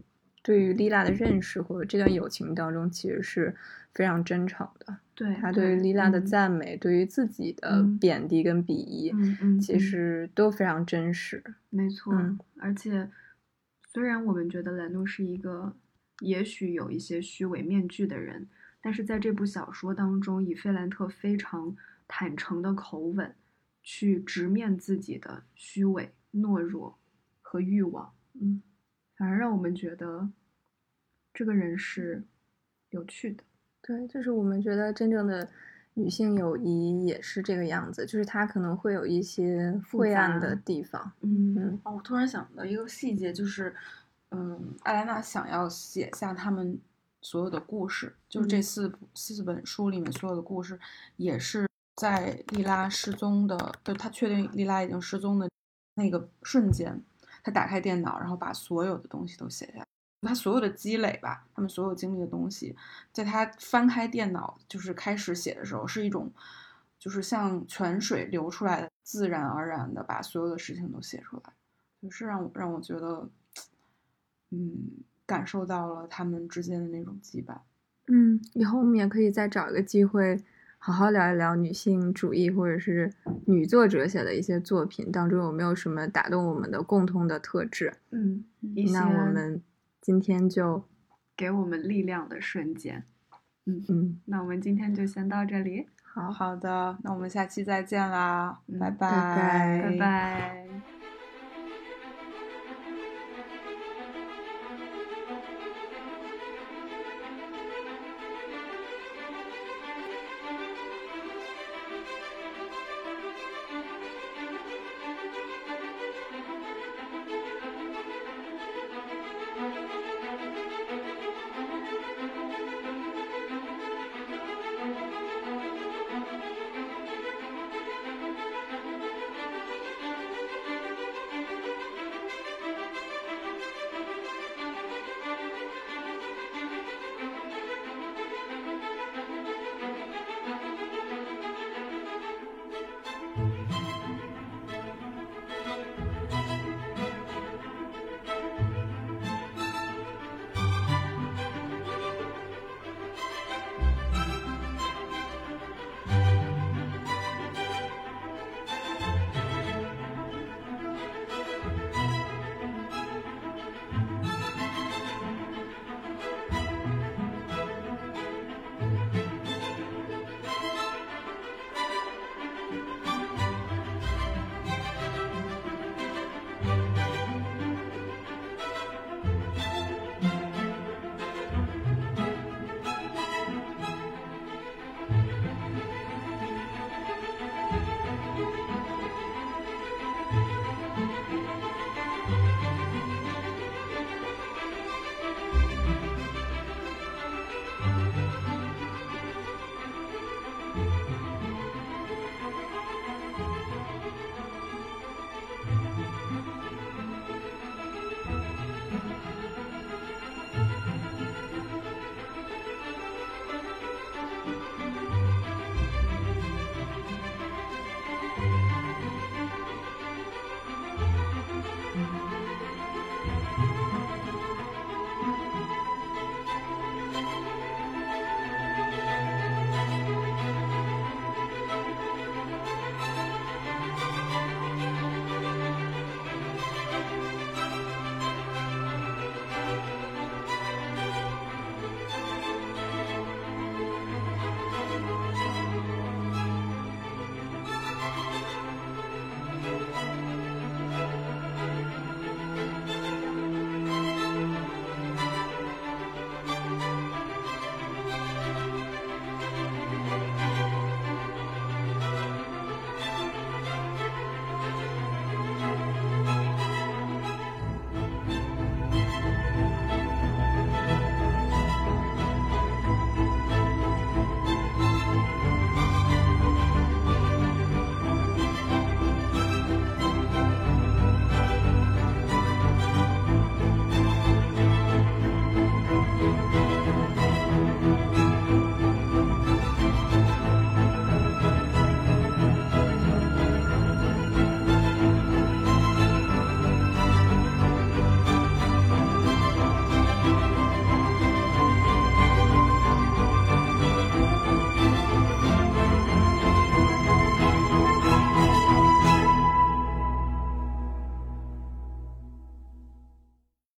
[0.41, 3.55] 对于莉拉的认识和这段友情当中，其实是
[3.93, 4.97] 非常真诚的。
[5.13, 11.41] 对他对于莉拉的赞美，对于自己的贬低跟鄙夷，嗯嗯，其实都非常真实。
[11.69, 12.13] 没错，
[12.59, 13.09] 而且
[13.87, 15.73] 虽然我们觉得兰诺是一个
[16.19, 18.47] 也许有一些虚伪面具的人，
[18.81, 21.75] 但是在这部小说当中，以费兰特非常
[22.07, 23.33] 坦诚的口吻
[23.87, 26.97] 去直面自己的虚伪、懦弱
[27.43, 28.59] 和欲望，嗯，
[29.15, 30.27] 反而让我们觉得
[31.31, 32.23] 这个人是
[32.89, 33.43] 有趣的。
[33.83, 35.47] 对，就是我们觉得真正的
[35.93, 41.13] 女性友谊也是这个样子，就是她可能会有一些晦暗的地方。
[41.21, 41.79] 嗯嗯。
[41.83, 43.75] 哦，我突然想到一个细节，就是，
[44.31, 46.79] 嗯，艾莱娜想要写下他们
[47.21, 50.79] 所有的故事，就是这四四本书里面所有的故事，
[51.17, 55.49] 也是在莉拉失踪的，就她确定莉拉已经失踪的
[55.95, 57.03] 那个瞬间，
[57.43, 59.85] 她打开电脑，然后把所有的东西都写下来。
[60.21, 62.75] 他所有的积累吧，他们所有经历的东西，
[63.13, 66.31] 在他翻开电脑就是开始写的时候，是一种
[66.97, 71.53] 就是像泉水流出来的，自然而然的把所有的事情都写出来，
[72.01, 73.29] 就是让我让我觉得，
[74.49, 77.59] 嗯，感受到了他们之间的那种羁绊。
[78.07, 80.43] 嗯，以后我们也可以再找一个机会，
[80.85, 83.11] 好好聊一聊女性主义或者是
[83.47, 87.91] 女作者写的一些作品当中有没有什么打动我们的共通的特质。
[88.11, 88.45] 嗯，
[88.93, 89.59] 那我们
[89.99, 90.83] 今天就，
[91.35, 93.03] 给我们力量的瞬间。
[93.65, 100.64] 嗯，嗯，那我们今天就先到这里，好，好的，那我们下期再见啦，拜拜拜拜拜拜。